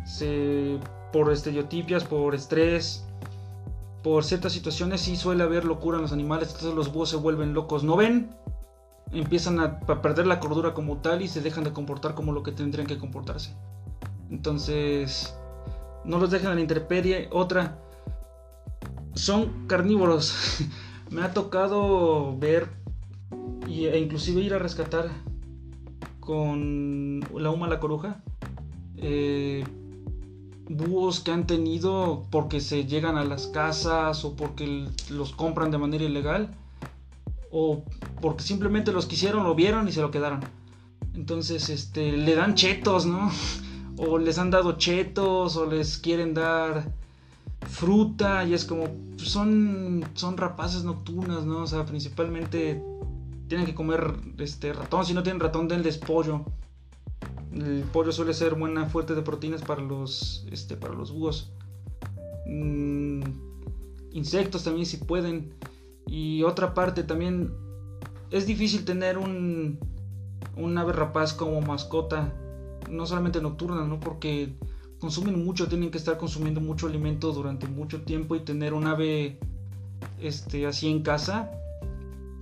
Se, 0.05 0.77
por 1.13 1.31
estereotipias, 1.31 2.03
por 2.03 2.35
estrés, 2.35 3.05
por 4.03 4.23
ciertas 4.23 4.53
situaciones 4.53 5.01
sí 5.01 5.15
suele 5.15 5.43
haber 5.43 5.65
locura 5.65 5.97
en 5.97 6.03
los 6.03 6.11
animales. 6.11 6.49
Entonces 6.49 6.75
los 6.75 6.91
búhos 6.91 7.09
se 7.09 7.17
vuelven 7.17 7.53
locos. 7.53 7.83
¿No 7.83 7.95
ven? 7.95 8.29
empiezan 9.13 9.59
a, 9.59 9.79
perder 9.79 10.27
la 10.27 10.39
cordura 10.39 10.73
como 10.73 10.97
tal 10.97 11.21
y 11.21 11.27
se 11.27 11.41
dejan 11.41 11.63
de 11.63 11.73
comportar 11.73 12.15
como 12.15 12.31
lo 12.31 12.43
que 12.43 12.51
tendrían 12.51 12.87
que 12.87 12.97
comportarse. 12.97 13.55
Entonces, 14.29 15.37
no 16.03 16.17
los 16.19 16.31
dejen 16.31 16.49
a 16.49 16.55
la 16.55 16.61
intemperie. 16.61 17.29
Otra, 17.31 17.79
son 19.13 19.67
carnívoros. 19.67 20.59
Me 21.11 21.21
ha 21.21 21.33
tocado 21.33 22.37
ver 22.37 22.69
e 23.67 23.97
inclusive 23.99 24.41
ir 24.41 24.53
a 24.53 24.59
rescatar 24.59 25.09
con 26.19 27.19
la 27.37 27.51
Uma 27.51 27.67
la 27.67 27.79
Coruja. 27.79 28.23
Eh, 28.97 29.63
búhos 30.69 31.19
que 31.19 31.31
han 31.31 31.45
tenido 31.45 32.25
porque 32.31 32.61
se 32.61 32.85
llegan 32.85 33.17
a 33.17 33.25
las 33.25 33.47
casas 33.47 34.23
o 34.25 34.35
porque 34.35 34.87
los 35.09 35.33
compran 35.33 35.71
de 35.71 35.77
manera 35.77 36.03
ilegal 36.03 36.55
o 37.51 37.83
porque 38.21 38.43
simplemente 38.43 38.91
los 38.91 39.05
quisieron, 39.05 39.43
lo 39.43 39.53
vieron 39.53 39.87
y 39.87 39.91
se 39.91 40.01
lo 40.01 40.09
quedaron. 40.09 40.41
Entonces, 41.13 41.69
este, 41.69 42.11
le 42.11 42.35
dan 42.35 42.55
chetos, 42.55 43.05
¿no? 43.05 43.31
O 43.95 44.17
les 44.17 44.39
han 44.39 44.49
dado 44.49 44.71
chetos, 44.71 45.55
o 45.55 45.67
les 45.67 45.99
quieren 45.99 46.33
dar 46.33 46.91
fruta, 47.69 48.43
y 48.43 48.55
es 48.55 48.65
como, 48.65 48.87
son, 49.17 50.03
son 50.15 50.35
rapaces 50.35 50.83
nocturnas, 50.83 51.45
¿no? 51.45 51.59
O 51.59 51.67
sea, 51.67 51.85
principalmente 51.85 52.81
tienen 53.47 53.67
que 53.67 53.75
comer 53.75 54.15
este 54.39 54.73
ratón, 54.73 55.05
si 55.05 55.13
no 55.13 55.21
tienen 55.21 55.39
ratón, 55.39 55.67
denles 55.67 55.99
pollo. 55.99 56.43
El 57.55 57.83
pollo 57.91 58.11
suele 58.11 58.33
ser 58.33 58.55
buena 58.55 58.85
fuente 58.87 59.13
de 59.15 59.21
proteínas 59.21 59.61
para 59.61 59.81
los, 59.81 60.45
este, 60.51 60.75
para 60.75 60.93
los 60.93 61.11
búhos. 61.11 61.51
Mm, 62.45 63.21
insectos 64.11 64.63
también 64.63 64.85
si 64.85 64.97
pueden. 64.97 65.53
Y 66.07 66.43
otra 66.43 66.73
parte 66.73 67.03
también 67.03 67.53
es 68.31 68.47
difícil 68.47 68.85
tener 68.85 69.17
un, 69.17 69.79
un 70.57 70.77
ave 70.77 70.93
rapaz 70.93 71.33
como 71.33 71.61
mascota, 71.61 72.33
no 72.89 73.05
solamente 73.05 73.41
nocturna, 73.41 73.85
¿no? 73.85 73.99
Porque 73.99 74.55
consumen 74.99 75.43
mucho, 75.43 75.67
tienen 75.67 75.91
que 75.91 75.97
estar 75.97 76.17
consumiendo 76.17 76.61
mucho 76.61 76.87
alimento 76.87 77.31
durante 77.33 77.67
mucho 77.67 78.01
tiempo 78.01 78.35
y 78.35 78.39
tener 78.39 78.73
un 78.73 78.87
ave 78.87 79.37
este, 80.19 80.65
así 80.65 80.89
en 80.89 81.03
casa, 81.03 81.51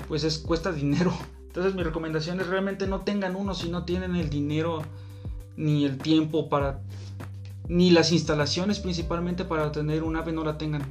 pues 0.08 0.24
es, 0.24 0.38
cuesta 0.38 0.72
dinero. 0.72 1.12
Entonces 1.52 1.76
mi 1.76 1.84
recomendación 1.84 2.40
es 2.40 2.48
realmente 2.48 2.88
no 2.88 3.02
tengan 3.02 3.36
uno 3.36 3.54
si 3.54 3.68
no 3.68 3.84
tienen 3.84 4.16
el 4.16 4.30
dinero 4.30 4.84
ni 5.58 5.84
el 5.84 5.98
tiempo 5.98 6.48
para, 6.48 6.80
ni 7.68 7.92
las 7.92 8.14
instalaciones 8.14 8.80
principalmente 8.80 9.44
para 9.44 9.70
tener 9.74 10.04
un 10.04 10.16
ave 10.16 10.32
no 10.32 10.46
la 10.46 10.58
tengan. 10.58 10.82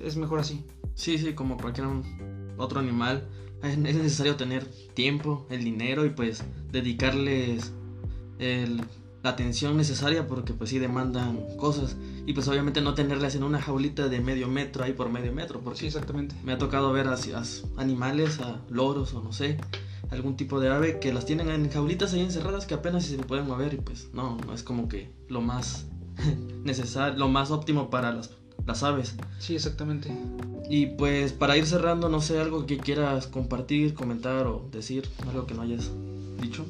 Es 0.00 0.16
mejor 0.16 0.38
así. 0.38 0.64
Sí, 0.94 1.18
sí, 1.18 1.34
como 1.34 1.56
cualquier 1.56 1.88
otro 2.56 2.78
animal, 2.78 3.26
es 3.64 3.78
necesario 3.78 4.36
tener 4.36 4.64
tiempo, 4.94 5.48
el 5.50 5.64
dinero 5.64 6.04
y 6.04 6.10
pues 6.10 6.44
dedicarles 6.70 7.72
la 8.38 9.30
atención 9.30 9.76
necesaria 9.76 10.28
porque 10.28 10.52
pues 10.52 10.70
sí 10.70 10.78
demandan 10.78 11.44
cosas 11.56 11.96
y 12.26 12.32
pues 12.32 12.48
obviamente 12.48 12.80
no 12.80 12.94
tenerlas 12.94 13.34
en 13.34 13.42
una 13.42 13.60
jaulita 13.60 14.08
de 14.08 14.20
medio 14.20 14.48
metro 14.48 14.84
ahí 14.84 14.92
por 14.92 15.10
medio 15.10 15.32
metro 15.32 15.60
porque 15.60 15.80
sí, 15.80 15.86
exactamente. 15.86 16.34
me 16.44 16.52
ha 16.52 16.58
tocado 16.58 16.92
ver 16.92 17.08
a, 17.08 17.16
animales, 17.76 18.40
a 18.40 18.60
loros 18.68 19.14
o 19.14 19.22
no 19.22 19.32
sé, 19.32 19.58
algún 20.10 20.36
tipo 20.36 20.60
de 20.60 20.70
ave 20.70 20.98
que 21.00 21.12
las 21.12 21.26
tienen 21.26 21.50
en 21.50 21.70
jaulitas 21.70 22.12
ahí 22.12 22.20
encerradas 22.20 22.66
que 22.66 22.74
apenas 22.74 23.04
se 23.04 23.18
pueden 23.18 23.46
mover 23.46 23.74
y 23.74 23.78
pues 23.78 24.10
no, 24.12 24.36
no 24.46 24.54
es 24.54 24.62
como 24.62 24.88
que 24.88 25.10
lo 25.28 25.40
más 25.40 25.86
necesario, 26.64 27.18
lo 27.18 27.28
más 27.28 27.50
óptimo 27.50 27.90
para 27.90 28.12
las 28.12 28.30
las 28.66 28.82
aves. 28.82 29.16
Sí, 29.38 29.54
exactamente. 29.54 30.10
Y 30.68 30.86
pues 30.86 31.32
para 31.32 31.56
ir 31.56 31.66
cerrando, 31.66 32.08
no 32.08 32.20
sé, 32.20 32.38
algo 32.38 32.66
que 32.66 32.78
quieras 32.78 33.26
compartir, 33.26 33.94
comentar 33.94 34.46
o 34.46 34.68
decir, 34.70 35.08
algo 35.28 35.46
que 35.46 35.54
no 35.54 35.62
hayas 35.62 35.90
dicho. 36.40 36.64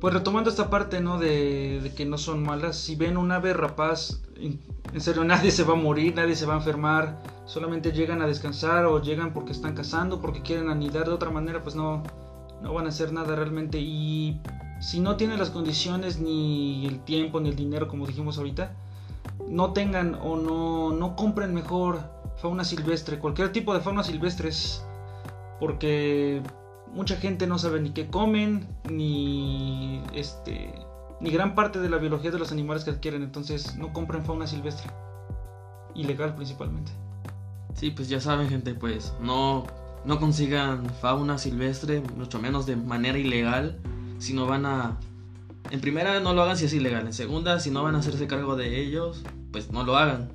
Pues 0.00 0.12
retomando 0.14 0.50
esta 0.50 0.68
parte, 0.70 1.00
¿no? 1.00 1.18
De, 1.18 1.92
que 1.96 2.04
no 2.04 2.18
son 2.18 2.42
malas. 2.42 2.76
Si 2.76 2.96
ven 2.96 3.16
un 3.16 3.32
ave 3.32 3.54
rapaz, 3.54 4.22
en 4.36 5.00
serio, 5.00 5.24
nadie 5.24 5.50
se 5.50 5.64
va 5.64 5.74
a 5.74 5.76
morir, 5.76 6.14
nadie 6.14 6.36
se 6.36 6.46
va 6.46 6.54
a 6.54 6.58
enfermar. 6.58 7.22
Solamente 7.46 7.92
llegan 7.92 8.22
a 8.22 8.26
descansar 8.26 8.86
o 8.86 9.00
llegan 9.00 9.32
porque 9.32 9.52
están 9.52 9.74
cazando, 9.74 10.20
porque 10.20 10.42
quieren 10.42 10.68
anidar 10.68 11.06
de 11.06 11.12
otra 11.12 11.30
manera, 11.30 11.62
pues 11.62 11.76
no, 11.76 12.02
no 12.62 12.74
van 12.74 12.86
a 12.86 12.88
hacer 12.88 13.12
nada 13.12 13.36
realmente. 13.36 13.78
Y 13.78 14.40
si 14.80 15.00
no 15.00 15.16
tienen 15.16 15.38
las 15.38 15.50
condiciones 15.50 16.18
ni 16.18 16.86
el 16.86 17.00
tiempo 17.00 17.40
ni 17.40 17.48
el 17.48 17.56
dinero 17.56 17.88
como 17.88 18.06
dijimos 18.06 18.38
ahorita, 18.38 18.72
no 19.48 19.72
tengan 19.72 20.16
o 20.16 20.36
no, 20.36 20.92
no 20.92 21.16
compren 21.16 21.54
mejor 21.54 22.00
fauna 22.36 22.64
silvestre, 22.64 23.18
cualquier 23.18 23.52
tipo 23.52 23.72
de 23.74 23.80
fauna 23.80 24.02
silvestres, 24.02 24.84
porque 25.58 26.42
mucha 26.96 27.16
gente 27.16 27.46
no 27.46 27.58
sabe 27.58 27.80
ni 27.80 27.90
qué 27.90 28.08
comen, 28.08 28.66
ni 28.90 30.02
este 30.14 30.74
ni 31.20 31.30
gran 31.30 31.54
parte 31.54 31.78
de 31.78 31.88
la 31.88 31.96
biología 31.98 32.30
de 32.30 32.38
los 32.38 32.52
animales 32.52 32.84
que 32.84 32.90
adquieren, 32.90 33.22
entonces 33.22 33.76
no 33.76 33.92
compren 33.92 34.24
fauna 34.24 34.46
silvestre, 34.46 34.90
ilegal 35.94 36.34
principalmente. 36.34 36.90
Sí, 37.74 37.90
pues 37.90 38.08
ya 38.08 38.20
saben 38.20 38.48
gente, 38.48 38.74
pues 38.74 39.14
no 39.20 39.64
no 40.06 40.20
consigan 40.20 40.88
fauna 41.00 41.36
silvestre, 41.36 42.00
mucho 42.16 42.38
menos 42.38 42.64
de 42.64 42.76
manera 42.76 43.18
ilegal, 43.18 43.78
si 44.18 44.32
no 44.32 44.46
van 44.46 44.64
a... 44.64 44.98
En 45.70 45.80
primera, 45.80 46.20
no 46.20 46.32
lo 46.32 46.42
hagan 46.42 46.56
si 46.56 46.66
es 46.66 46.72
ilegal. 46.72 47.06
En 47.06 47.12
segunda, 47.12 47.58
si 47.58 47.72
no 47.72 47.82
van 47.82 47.96
a 47.96 47.98
hacerse 47.98 48.28
cargo 48.28 48.54
de 48.54 48.80
ellos, 48.80 49.24
pues 49.50 49.72
no 49.72 49.82
lo 49.82 49.96
hagan. 49.96 50.30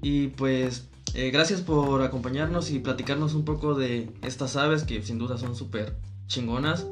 Y 0.00 0.28
pues, 0.28 0.88
eh, 1.12 1.30
gracias 1.30 1.60
por 1.60 2.00
acompañarnos 2.02 2.70
y 2.70 2.78
platicarnos 2.78 3.34
un 3.34 3.44
poco 3.44 3.74
de 3.74 4.08
estas 4.22 4.56
aves 4.56 4.84
que 4.84 5.02
sin 5.02 5.18
duda 5.18 5.36
son 5.38 5.54
súper 5.54 5.96
chingonas. 6.26 6.86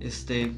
Este, 0.00 0.52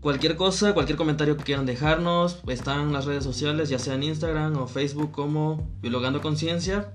cualquier 0.00 0.36
cosa, 0.36 0.74
cualquier 0.74 0.98
comentario 0.98 1.36
que 1.36 1.44
quieran 1.44 1.66
dejarnos, 1.66 2.40
están 2.46 2.82
en 2.82 2.92
las 2.92 3.06
redes 3.06 3.24
sociales, 3.24 3.68
ya 3.68 3.78
sea 3.78 3.94
en 3.94 4.04
Instagram 4.04 4.56
o 4.58 4.66
Facebook 4.66 5.12
como 5.12 5.68
Biologando 5.80 6.20
Conciencia. 6.20 6.92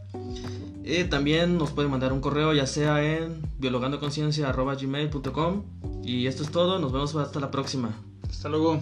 Eh, 0.83 1.05
también 1.05 1.57
nos 1.57 1.71
pueden 1.71 1.89
mandar 1.89 2.13
un 2.13 2.21
correo 2.21 2.53
ya 2.53 2.67
sea 2.67 3.03
en 3.03 3.41
biologandoconciencia.gmail.com 3.57 5.63
Y 6.03 6.27
esto 6.27 6.43
es 6.43 6.51
todo, 6.51 6.77
nos 6.77 6.91
vemos 6.91 7.15
hasta 7.15 7.39
la 7.39 7.49
próxima. 7.49 7.89
Hasta 8.29 8.49
luego. 8.49 8.79